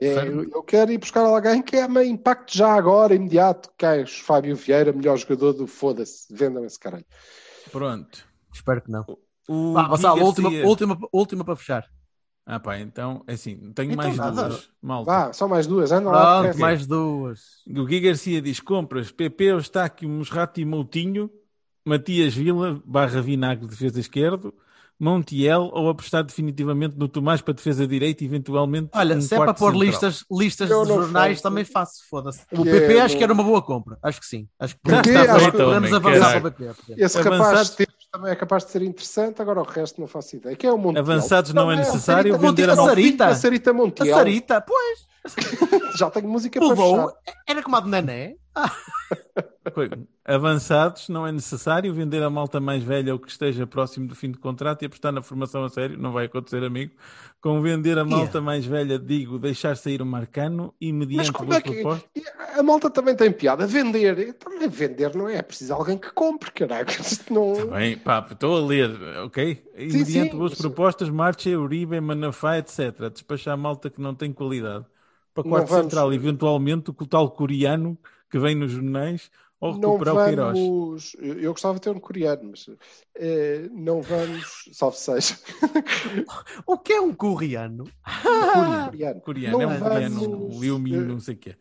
[0.00, 3.70] É, eu quero ir buscar alguém que é meio impacto já agora, imediato.
[3.76, 6.26] Que é o Fábio Vieira, melhor jogador do foda-se.
[6.32, 7.04] Vendam esse caralho.
[7.72, 8.24] Pronto.
[8.52, 9.04] Espero que não.
[9.48, 11.84] O Vá, Vassal, Gui última, última, última para fechar.
[12.48, 14.48] Ah pá, então, é assim, tenho Então mais nada.
[14.48, 14.68] duas.
[14.80, 15.10] Malta.
[15.10, 15.90] Vá, só mais duas.
[15.90, 16.42] Anda lá.
[16.42, 17.40] Pronto, mais duas.
[17.68, 21.28] O Gui Garcia diz: compras PP, Eustáquio, Mosrato e Moutinho,
[21.84, 24.54] Matias Vila, barra Vinagre, defesa esquerdo,
[24.98, 28.90] Montiel ou apostar definitivamente no Tomás para defesa direita e eventualmente.
[28.94, 29.82] Olha, um se é para pôr central.
[29.90, 31.42] listas, listas Eu de jornais, faço.
[31.42, 32.42] também faço, foda-se.
[32.52, 33.98] O Que PP é acho que era uma boa compra.
[34.02, 34.48] Acho que sim.
[34.58, 36.94] Acho que PP, podemos, acho estar- que podemos também, avançar para o PP.
[36.96, 37.76] Esse rapaz
[38.16, 40.56] também é capaz de ser interessante, agora o resto não faço ideia.
[40.56, 41.02] Que é o Montiel.
[41.02, 42.76] Avançados não é Não, necessário, Sarita vender a a.
[42.76, 43.26] Sarita.
[43.26, 44.16] A Sarita A Montiel.
[44.16, 45.06] Sarita, pois.
[45.98, 47.12] Já tenho música O para voo fechar.
[47.46, 48.36] era como a de Nané.
[50.24, 54.30] Avançados, não é necessário vender a malta mais velha ou que esteja próximo do fim
[54.30, 55.98] de contrato e apostar na formação a sério.
[55.98, 56.92] Não vai acontecer, amigo.
[57.40, 61.46] Com vender a malta mais velha, digo, deixar sair o Marcano e Mas mediante como
[61.50, 61.72] boas é que.
[61.74, 62.10] propostas.
[62.58, 63.66] A malta também tem piada.
[63.66, 64.32] Vender.
[64.34, 65.36] Também vender não é.
[65.36, 66.88] É preciso alguém que compre, caralho.
[67.00, 67.54] Isto não.
[67.54, 68.90] Tá Bem, pá, estou a ler,
[69.24, 69.62] ok?
[69.76, 73.10] E Sim, mediante sim, boas mas- propostas, Marcha, Uribe, Manafá, etc.
[73.12, 74.86] Despachar a malta que não tem qualidade.
[75.34, 77.98] Para quarto vamos- central, eventualmente, o tal coreano
[78.30, 80.58] que vem nos jornais ou Não recuperar o Queiroz.
[80.58, 81.16] vamos.
[81.18, 82.68] Eu gostava de ter um coreano, mas
[83.14, 84.68] eh, não vamos.
[84.72, 85.36] Salve seja.
[86.66, 87.84] O que é um coreano?
[88.90, 89.20] coreano.
[89.22, 91.56] Coreano, Não é um coreano, vamos, um Liu Min, eh, não sei o quê.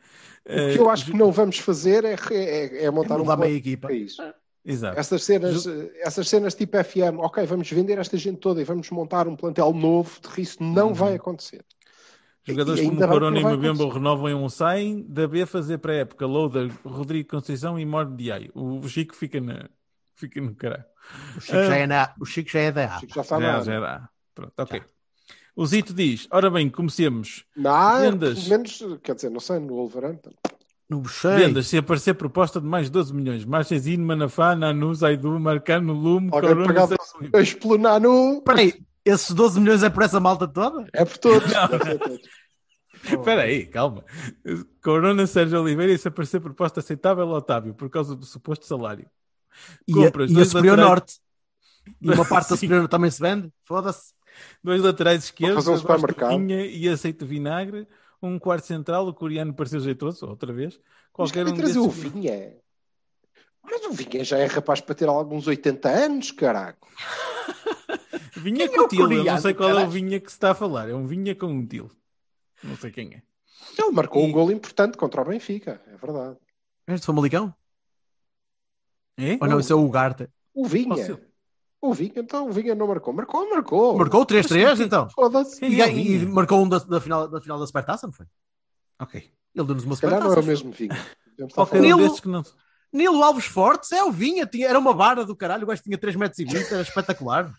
[0.46, 3.56] O que eu acho que não vamos fazer é, é, é montar É um meia
[3.56, 3.88] equipa.
[3.88, 4.22] para isso.
[4.64, 5.00] Exato.
[5.00, 5.66] Essas cenas,
[6.00, 9.72] essas cenas tipo FM, ok, vamos vender esta gente toda e vamos montar um plantel
[9.74, 11.64] novo, de risco não vai acontecer.
[12.48, 16.72] Jogadores E como Corona e Mbemba renovam em um saem, da B fazer pré-época, Loader,
[16.86, 18.52] Rodrigo Conceição e Morde Diaio.
[18.54, 19.68] O Chico fica, na,
[20.16, 20.84] fica no caralho.
[21.38, 23.00] O Chico, já é na- o Chico já é da A.
[23.00, 24.10] Chico já está Já, na já dá.
[24.36, 24.82] Pronto, ok.
[25.56, 27.46] O Zito diz, ora bem, comecemos.
[27.56, 28.48] Não, Vendas.
[28.48, 30.32] menos, quer dizer, não sei, no Wolverhampton.
[30.88, 31.36] No Buxei.
[31.38, 33.44] Vendas, se aparecer proposta de mais 12 milhões.
[33.44, 38.74] Marchezinho, Manafá, Nanu, Zaidu, Marcano, Lume, Alguém Corona, pagava Zé- dois pelo Nanu, Espera aí,
[39.06, 40.88] esses 12 milhões é por essa malta toda?
[40.94, 41.52] é por todos.
[41.52, 42.20] Todos.
[43.04, 44.04] Espera aí, calma.
[44.84, 49.08] Corona, Sérgio Oliveira e se aparecer proposta aceitável, Otávio, por causa do suposto salário.
[49.88, 51.20] E a, Compras, e a Superior laterais- Norte?
[52.02, 52.56] E uma parte da.
[52.58, 53.52] Superior também se vende?
[53.64, 54.14] Foda-se.
[54.64, 57.88] Dois laterais esquerdos, um vinha e aceito vinagre.
[58.22, 60.76] Um quarto central, o coreano pareceu jeitoso, outra vez.
[60.76, 61.90] Mas Qualquer querem um trazer o.
[61.90, 62.54] Vinha.
[63.64, 66.80] Mas o Vinha já é rapaz para ter alguns 80 anos, caraca.
[68.36, 70.36] Vinha Quem é com o til, eu não sei qual é o vinha que se
[70.36, 70.90] está a falar.
[70.90, 71.90] É um vinha com um til.
[72.64, 73.22] Não sei quem é.
[73.78, 76.38] Ele marcou E- um gol importante contra o Benfica, é verdade.
[76.88, 77.54] Este Famalicão?
[79.18, 79.38] É?
[79.42, 80.28] Ou não, isso é o Ugarte.
[80.54, 80.96] O Vinha.
[80.96, 81.20] Fácil.
[81.82, 83.14] O Vinha, então o Vinha não marcou.
[83.14, 83.98] Marcou, marcou.
[83.98, 85.10] Marcou 3-3 então?
[85.10, 85.64] Foda-se.
[85.64, 86.32] E, é o e Vinha?
[86.34, 88.26] marcou um da, da final, da final da Supertaça, não foi?
[89.00, 89.22] Ok.
[89.54, 90.48] Ele deu-nos uma calhar não é o Supertaça.
[90.48, 91.50] mesmo Vinha.
[91.54, 92.44] Qualquer um que não...
[92.92, 95.98] Nilo Alves Fortes é o Vinha, tinha, era uma vara do caralho, o gajo tinha
[95.98, 97.54] 3 metros e 20, era espetacular.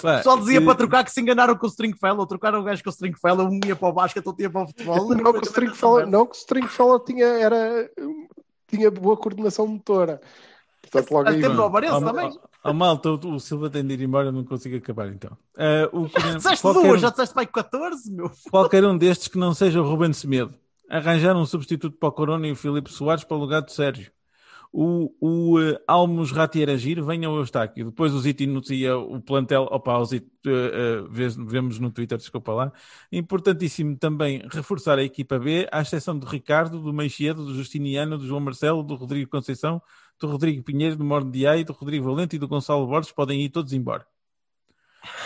[0.00, 2.62] Pá, O pessoal dizia que- para trocar que se enganaram com o Stringfellow, trocaram o
[2.62, 5.14] gajo com o Stringfellow, um ia para o basquete, outro ia para o futebol.
[5.14, 7.90] Não, que o Stringfellow, não, que o Stringfellow tinha, era,
[8.68, 10.20] tinha boa coordenação motora.
[10.80, 11.40] Portanto, logo aí.
[11.40, 11.56] vai.
[11.56, 12.26] o Varense Ah, também.
[12.28, 15.36] ah, ah, malta, o, o Silva tem de ir embora, não consigo acabar então.
[15.56, 18.30] Ah, o coreano- Disseste qualquer, duas, um- já disseste para aí 14, meu.
[18.50, 20.54] qualquer um destes que não seja o Ruben Semedo.
[20.88, 24.10] Arranjar um substituto para o Corona e o Filipe Soares para o lugar do Sérgio.
[24.72, 27.86] O, o uh, Almos Ratiaragir venha ao Eustáquio.
[27.86, 29.68] Depois o Zito anuncia o plantel.
[29.70, 32.72] Opa, o Zito, uh, uh, vemos no Twitter, desculpa lá.
[33.12, 38.26] Importantíssimo também reforçar a equipa B, à exceção do Ricardo, do Meixedo, do Justiniano, do
[38.26, 39.82] João Marcelo, do Rodrigo Conceição,
[40.18, 43.12] do Rodrigo Pinheiro, do Mordiai, do Rodrigo Valente e do Gonçalo Borges.
[43.12, 44.06] Podem ir todos embora.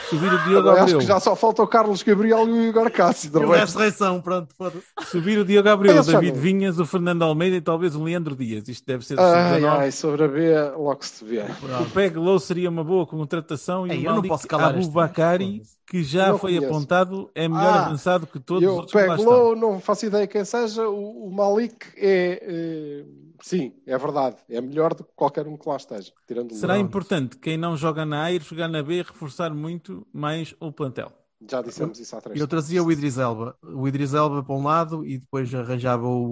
[0.09, 0.99] Subir o Diogo Eu acho Abreu.
[0.99, 3.31] que já só falta o Carlos Gabriel e o Igor Cássio.
[3.35, 3.79] E o resto.
[4.23, 4.85] pronto, foda-se.
[5.11, 6.39] Subir o Diogo Abreu, o David.
[6.39, 8.69] Vinhas, o Fernando Almeida e talvez o Leandro Dias.
[8.69, 9.69] Isto deve ser o Ai, sub-19.
[9.79, 11.43] ai, sobre a B, logo se vê.
[11.83, 14.71] O Peg Low seria uma boa contratação e Ei, o eu não Malik posso calar
[14.79, 16.73] este Abubakari, gajo, que já Não foi conheço.
[16.75, 19.33] apontado, é melhor Ah, avançado que todos os Eu outros lá pego estão.
[19.33, 20.89] low, não faço ideia quem seja.
[20.89, 22.41] O, o Malik é.
[22.43, 23.05] eh,
[23.43, 24.37] sim, é verdade.
[24.49, 26.13] É melhor do que qualquer um que lá esteja.
[26.53, 30.73] Será importante quem não joga na A ir jogar na B reforçar muito mais o
[30.73, 31.13] plantel.
[31.49, 33.55] Já dissemos isso há três Eu trazia o Idris Elba.
[33.63, 36.23] O Idris Elba para um lado e depois arranjava o,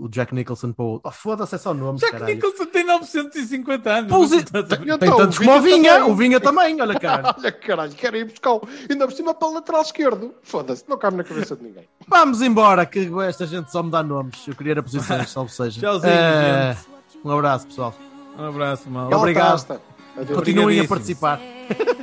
[0.00, 1.08] o- o Jack Nicholson para o outro.
[1.08, 2.34] Oh, foda-se, é só nomes, Jack caralho.
[2.34, 4.12] Nicholson tem 950 anos.
[4.12, 4.44] A ver?
[4.48, 6.10] Então, Tem tantos o como o Vinha também.
[6.10, 7.34] O Vinha também, olha, cara.
[7.36, 8.58] Olha, caralho, quero ir buscar.
[8.88, 10.34] Ainda por cima para o lateral esquerdo.
[10.42, 11.86] Foda-se, não cabe na cabeça de ninguém.
[12.08, 14.46] Vamos embora, que esta gente só me dá nomes.
[14.48, 15.78] Eu queria era posições, salvo seja.
[15.80, 16.76] Tchauzinho, Eh,
[17.22, 17.94] Um abraço, pessoal.
[18.38, 19.12] Um abraço, mal.
[19.12, 19.95] Obrigado.
[20.16, 20.38] Adeus.
[20.38, 21.40] Continuem a participar.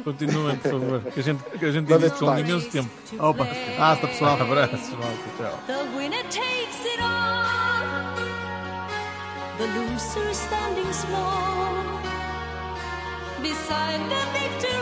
[0.03, 1.01] Continuem, por favor.
[1.11, 2.49] Que a gente, que a gente diz isto com detalhes.
[2.49, 2.89] imenso tempo.
[3.20, 3.47] Opa,
[3.80, 4.41] hasta pessoal.
[4.41, 5.18] Abraço, malta.
[5.38, 5.59] Tchau.
[5.68, 8.14] The winner takes it all.
[9.57, 11.74] The loser standing small
[13.41, 14.72] beside the victor